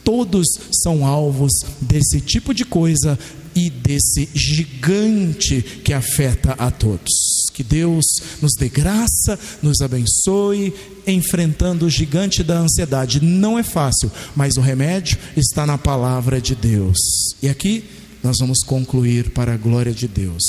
Todos 0.03 0.45
são 0.83 1.05
alvos 1.05 1.53
desse 1.79 2.19
tipo 2.19 2.53
de 2.53 2.65
coisa 2.65 3.17
e 3.55 3.69
desse 3.69 4.27
gigante 4.35 5.61
que 5.83 5.93
afeta 5.93 6.51
a 6.59 6.69
todos. 6.69 7.09
Que 7.53 7.63
Deus 7.63 8.05
nos 8.41 8.51
dê 8.59 8.67
graça, 8.67 9.39
nos 9.63 9.79
abençoe, 9.79 10.73
enfrentando 11.07 11.85
o 11.85 11.89
gigante 11.89 12.43
da 12.43 12.59
ansiedade. 12.59 13.23
Não 13.23 13.57
é 13.57 13.63
fácil, 13.63 14.11
mas 14.35 14.57
o 14.57 14.61
remédio 14.61 15.17
está 15.37 15.65
na 15.65 15.77
palavra 15.77 16.41
de 16.41 16.53
Deus. 16.53 16.97
E 17.41 17.47
aqui 17.47 17.85
nós 18.21 18.35
vamos 18.41 18.59
concluir 18.63 19.29
para 19.29 19.53
a 19.53 19.57
glória 19.57 19.93
de 19.93 20.09
Deus. 20.09 20.43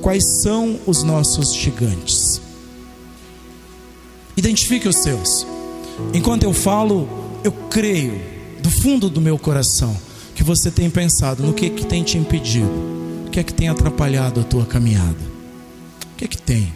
Quais 0.00 0.24
são 0.42 0.80
os 0.86 1.02
nossos 1.02 1.54
gigantes? 1.54 2.40
Identifique 4.36 4.88
os 4.88 4.96
seus. 4.96 5.46
Enquanto 6.12 6.44
eu 6.44 6.52
falo, 6.52 7.08
eu 7.44 7.52
creio 7.52 8.20
do 8.62 8.70
fundo 8.70 9.10
do 9.10 9.20
meu 9.20 9.38
coração 9.38 9.94
que 10.34 10.42
você 10.42 10.70
tem 10.70 10.90
pensado 10.90 11.42
no 11.42 11.52
que 11.52 11.70
que 11.70 11.86
tem 11.86 12.02
te 12.02 12.18
impedido, 12.18 12.72
o 13.26 13.30
que 13.30 13.38
é 13.38 13.42
que 13.42 13.52
tem 13.52 13.68
atrapalhado 13.68 14.40
a 14.40 14.44
tua 14.44 14.64
caminhada. 14.64 15.34
O 16.12 16.16
que 16.16 16.24
é 16.24 16.28
que 16.28 16.38
tem? 16.38 16.72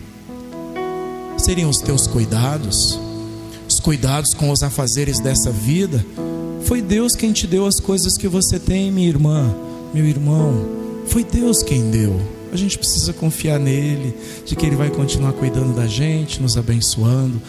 Seriam 1.38 1.70
os 1.70 1.80
teus 1.80 2.06
cuidados, 2.06 2.98
os 3.68 3.80
cuidados 3.80 4.34
com 4.34 4.50
os 4.50 4.62
afazeres 4.62 5.18
dessa 5.18 5.50
vida. 5.50 6.04
Foi 6.64 6.82
Deus 6.82 7.16
quem 7.16 7.32
te 7.32 7.46
deu 7.46 7.66
as 7.66 7.80
coisas 7.80 8.18
que 8.18 8.28
você 8.28 8.58
tem, 8.58 8.92
minha 8.92 9.08
irmã, 9.08 9.54
meu 9.94 10.04
irmão. 10.04 10.66
Foi 11.06 11.24
Deus 11.24 11.62
quem 11.62 11.90
deu. 11.90 12.37
A 12.52 12.56
gente 12.56 12.78
precisa 12.78 13.12
confiar 13.12 13.58
nele, 13.58 14.14
de 14.44 14.56
que 14.56 14.64
ele 14.64 14.76
vai 14.76 14.90
continuar 14.90 15.32
cuidando 15.32 15.74
da 15.74 15.86
gente, 15.86 16.40
nos 16.40 16.56
abençoando. 16.56 17.40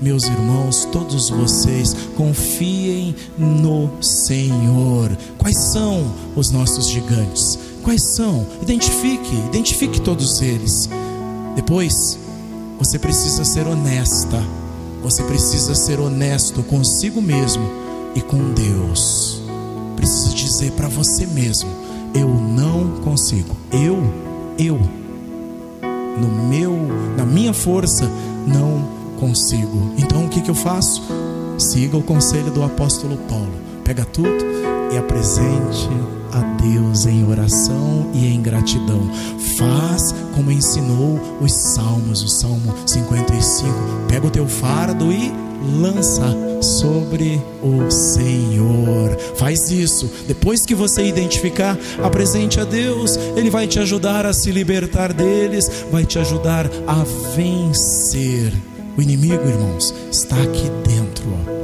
Meus 0.00 0.24
irmãos, 0.24 0.84
todos 0.92 1.30
vocês, 1.30 1.94
confiem 2.16 3.14
no 3.38 3.90
Senhor. 4.02 5.16
Quais 5.38 5.56
são 5.56 6.12
os 6.36 6.50
nossos 6.50 6.88
gigantes? 6.88 7.58
Quais 7.82 8.02
são? 8.02 8.46
Identifique, 8.62 9.34
identifique 9.48 10.00
todos 10.00 10.40
eles. 10.42 10.88
Depois, 11.56 12.18
você 12.78 12.98
precisa 12.98 13.44
ser 13.44 13.66
honesta. 13.66 14.42
Você 15.02 15.22
precisa 15.24 15.74
ser 15.74 15.98
honesto 15.98 16.62
consigo 16.62 17.20
mesmo 17.20 17.68
e 18.14 18.20
com 18.20 18.52
Deus. 18.52 19.42
Precisa 19.96 20.34
dizer 20.34 20.72
para 20.72 20.88
você 20.88 21.26
mesmo: 21.26 21.70
eu 22.14 22.28
não 22.28 23.00
consigo. 23.02 23.56
Eu 23.72 24.31
eu, 24.58 24.78
no 26.18 26.28
meu, 26.48 26.76
na 27.16 27.24
minha 27.24 27.52
força, 27.52 28.10
não 28.46 28.88
consigo. 29.18 29.92
Então 29.96 30.24
o 30.24 30.28
que, 30.28 30.40
que 30.40 30.50
eu 30.50 30.54
faço? 30.54 31.02
Siga 31.58 31.96
o 31.96 32.02
conselho 32.02 32.50
do 32.50 32.62
apóstolo 32.62 33.16
Paulo. 33.28 33.52
Pega 33.84 34.04
tudo 34.04 34.44
e 34.92 34.96
apresente 34.96 35.88
a 36.32 36.40
Deus 36.60 37.06
em 37.06 37.28
oração 37.28 38.10
e 38.12 38.26
em 38.26 38.40
gratidão. 38.40 39.08
Faz 39.56 40.14
como 40.34 40.50
ensinou 40.50 41.20
os 41.40 41.52
salmos, 41.52 42.22
o 42.22 42.28
Salmo 42.28 42.74
55. 42.86 43.72
Pega 44.08 44.26
o 44.26 44.30
teu 44.30 44.46
fardo 44.46 45.12
e 45.12 45.32
lança 45.62 46.36
sobre 46.60 47.40
o 47.62 47.90
Senhor. 47.90 49.16
Faz 49.36 49.70
isso. 49.70 50.10
Depois 50.26 50.66
que 50.66 50.74
você 50.74 51.04
identificar, 51.04 51.78
apresente 52.02 52.60
a 52.60 52.64
Deus. 52.64 53.16
Ele 53.36 53.50
vai 53.50 53.66
te 53.66 53.78
ajudar 53.78 54.26
a 54.26 54.32
se 54.32 54.50
libertar 54.50 55.12
deles, 55.12 55.70
vai 55.90 56.04
te 56.04 56.18
ajudar 56.18 56.70
a 56.86 57.04
vencer. 57.36 58.52
O 58.96 59.00
inimigo, 59.00 59.48
irmãos, 59.48 59.94
está 60.10 60.36
aqui 60.36 60.70
dentro. 60.86 61.24
Ó. 61.48 61.61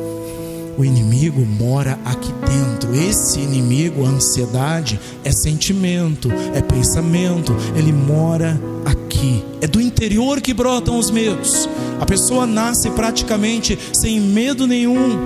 O 0.78 0.84
inimigo 0.84 1.44
mora 1.44 1.98
aqui 2.04 2.32
dentro. 2.46 2.94
Esse 2.94 3.40
inimigo, 3.40 4.06
a 4.06 4.10
ansiedade, 4.10 5.00
é 5.24 5.32
sentimento, 5.32 6.30
é 6.54 6.62
pensamento. 6.62 7.52
Ele 7.76 7.92
mora 7.92 8.58
aqui. 8.86 9.44
É 9.60 9.66
do 9.66 9.80
interior 9.80 10.40
que 10.40 10.54
brotam 10.54 10.96
os 10.96 11.10
medos. 11.10 11.68
A 12.00 12.06
pessoa 12.06 12.46
nasce 12.46 12.88
praticamente 12.90 13.76
sem 13.92 14.20
medo 14.20 14.68
nenhum. 14.68 15.18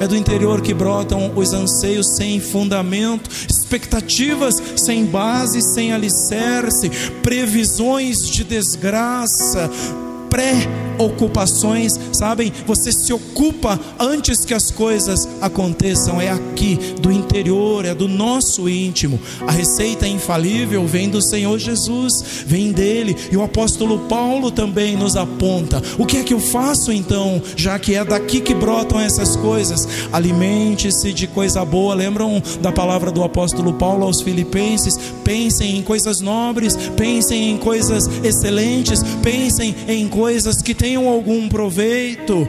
É 0.00 0.08
do 0.08 0.16
interior 0.16 0.60
que 0.60 0.74
brotam 0.74 1.32
os 1.36 1.52
anseios 1.52 2.16
sem 2.16 2.40
fundamento, 2.40 3.30
expectativas 3.48 4.60
sem 4.76 5.06
base, 5.06 5.62
sem 5.62 5.92
alicerce, 5.92 6.90
previsões 7.22 8.28
de 8.28 8.42
desgraça, 8.42 9.70
pré-ocupações, 10.96 11.98
sabem? 12.12 12.52
Você 12.66 12.90
se 12.90 13.12
ocupa 13.12 13.78
antes 13.98 14.44
que 14.44 14.54
as 14.54 14.70
coisas 14.70 15.28
aconteçam, 15.40 16.20
é 16.20 16.30
aqui, 16.30 16.78
do 17.00 17.12
interior, 17.12 17.84
é 17.84 17.94
do 17.94 18.08
nosso 18.08 18.68
íntimo. 18.68 19.20
A 19.46 19.52
receita 19.52 20.08
infalível 20.08 20.86
vem 20.86 21.08
do 21.08 21.22
Senhor 21.22 21.58
Jesus, 21.58 22.44
vem 22.46 22.72
dele, 22.72 23.16
e 23.30 23.36
o 23.36 23.42
apóstolo 23.42 24.00
Paulo 24.00 24.50
também 24.50 24.96
nos 24.96 25.16
aponta. 25.16 25.82
O 25.98 26.06
que 26.06 26.18
é 26.18 26.22
que 26.22 26.34
eu 26.34 26.40
faço 26.40 26.92
então, 26.92 27.40
já 27.54 27.78
que 27.78 27.94
é 27.94 28.04
daqui 28.04 28.40
que 28.40 28.54
brotam 28.54 29.00
essas 29.00 29.36
coisas? 29.36 29.86
Alimente-se 30.12 31.12
de 31.12 31.26
coisa 31.26 31.64
boa. 31.64 31.94
Lembram 31.94 32.42
da 32.60 32.72
palavra 32.72 33.10
do 33.10 33.22
apóstolo 33.22 33.74
Paulo 33.74 34.04
aos 34.04 34.20
Filipenses? 34.20 34.98
Pensem 35.24 35.76
em 35.76 35.82
coisas 35.82 36.20
nobres, 36.20 36.76
pensem 36.96 37.50
em 37.50 37.56
coisas 37.56 38.08
excelentes, 38.22 39.02
pensem 39.22 39.74
em 39.88 40.08
coisas 40.08 40.62
que 40.62 40.74
tenham 40.86 41.08
algum 41.08 41.48
proveito. 41.48 42.46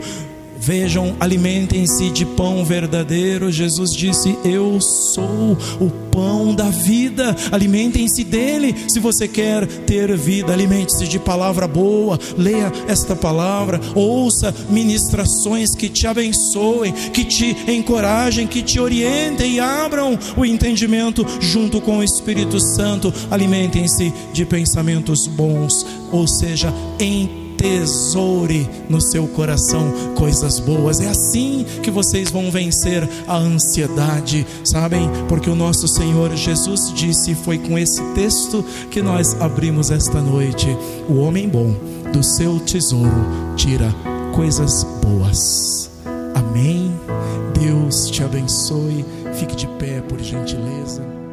Vejam, 0.60 1.16
alimentem-se 1.20 2.12
de 2.12 2.24
pão 2.24 2.64
verdadeiro. 2.64 3.52
Jesus 3.52 3.96
disse: 3.96 4.38
Eu 4.46 4.80
sou 4.80 5.58
o 5.82 5.90
pão 6.12 6.54
da 6.54 6.70
vida. 6.70 7.36
Alimentem-se 7.52 8.24
dele. 8.24 8.76
Se 8.88 9.00
você 9.00 9.28
quer 9.28 9.66
ter 9.66 10.16
vida, 10.16 10.54
alimente-se 10.54 11.08
de 11.08 11.18
palavra 11.18 11.68
boa. 11.68 12.20
Leia 12.38 12.72
esta 12.88 13.16
palavra, 13.16 13.82
ouça 13.96 14.54
ministrações 14.70 15.74
que 15.74 15.90
te 15.90 16.06
abençoem, 16.06 16.92
que 16.92 17.26
te 17.26 17.58
encorajem, 17.68 18.46
que 18.46 18.62
te 18.62 18.80
orientem 18.80 19.56
e 19.56 19.60
abram 19.60 20.18
o 20.36 20.46
entendimento 20.46 21.26
junto 21.40 21.82
com 21.82 21.98
o 21.98 22.04
Espírito 22.04 22.60
Santo. 22.60 23.12
Alimentem-se 23.32 24.14
de 24.32 24.46
pensamentos 24.46 25.26
bons, 25.26 25.84
ou 26.12 26.28
seja, 26.28 26.72
em 27.00 27.47
tesoure 27.58 28.70
no 28.90 29.02
seu 29.02 29.28
coração 29.28 29.92
coisas 30.16 30.60
boas. 30.60 31.00
É 31.00 31.08
assim 31.08 31.66
que 31.82 31.92
vocês 31.92 32.30
vão 32.30 32.52
vencer 32.52 33.08
a 33.28 33.38
ansiedade, 33.38 34.46
sabem? 34.64 35.10
Porque 35.28 35.50
o 35.50 35.56
nosso 35.56 35.88
Senhor 35.88 36.36
Jesus 36.36 36.94
disse, 36.94 37.36
foi 37.36 37.58
com 37.58 37.78
esse 37.78 38.02
texto 38.14 38.64
que 38.92 39.02
nós 39.02 39.36
abrimos 39.42 39.92
esta 39.92 40.22
noite: 40.22 40.68
o 41.10 41.16
homem 41.16 41.50
bom 41.50 41.76
do 42.14 42.24
seu 42.24 42.60
tesouro 42.60 43.26
tira 43.56 43.94
coisas 44.34 44.86
boas. 45.02 45.90
Amém. 46.36 46.92
Deus 47.60 48.10
te 48.10 48.24
abençoe. 48.24 49.06
Fique 49.34 49.56
de 49.56 49.68
pé, 49.80 50.02
por 50.02 50.20
gentileza. 50.20 51.27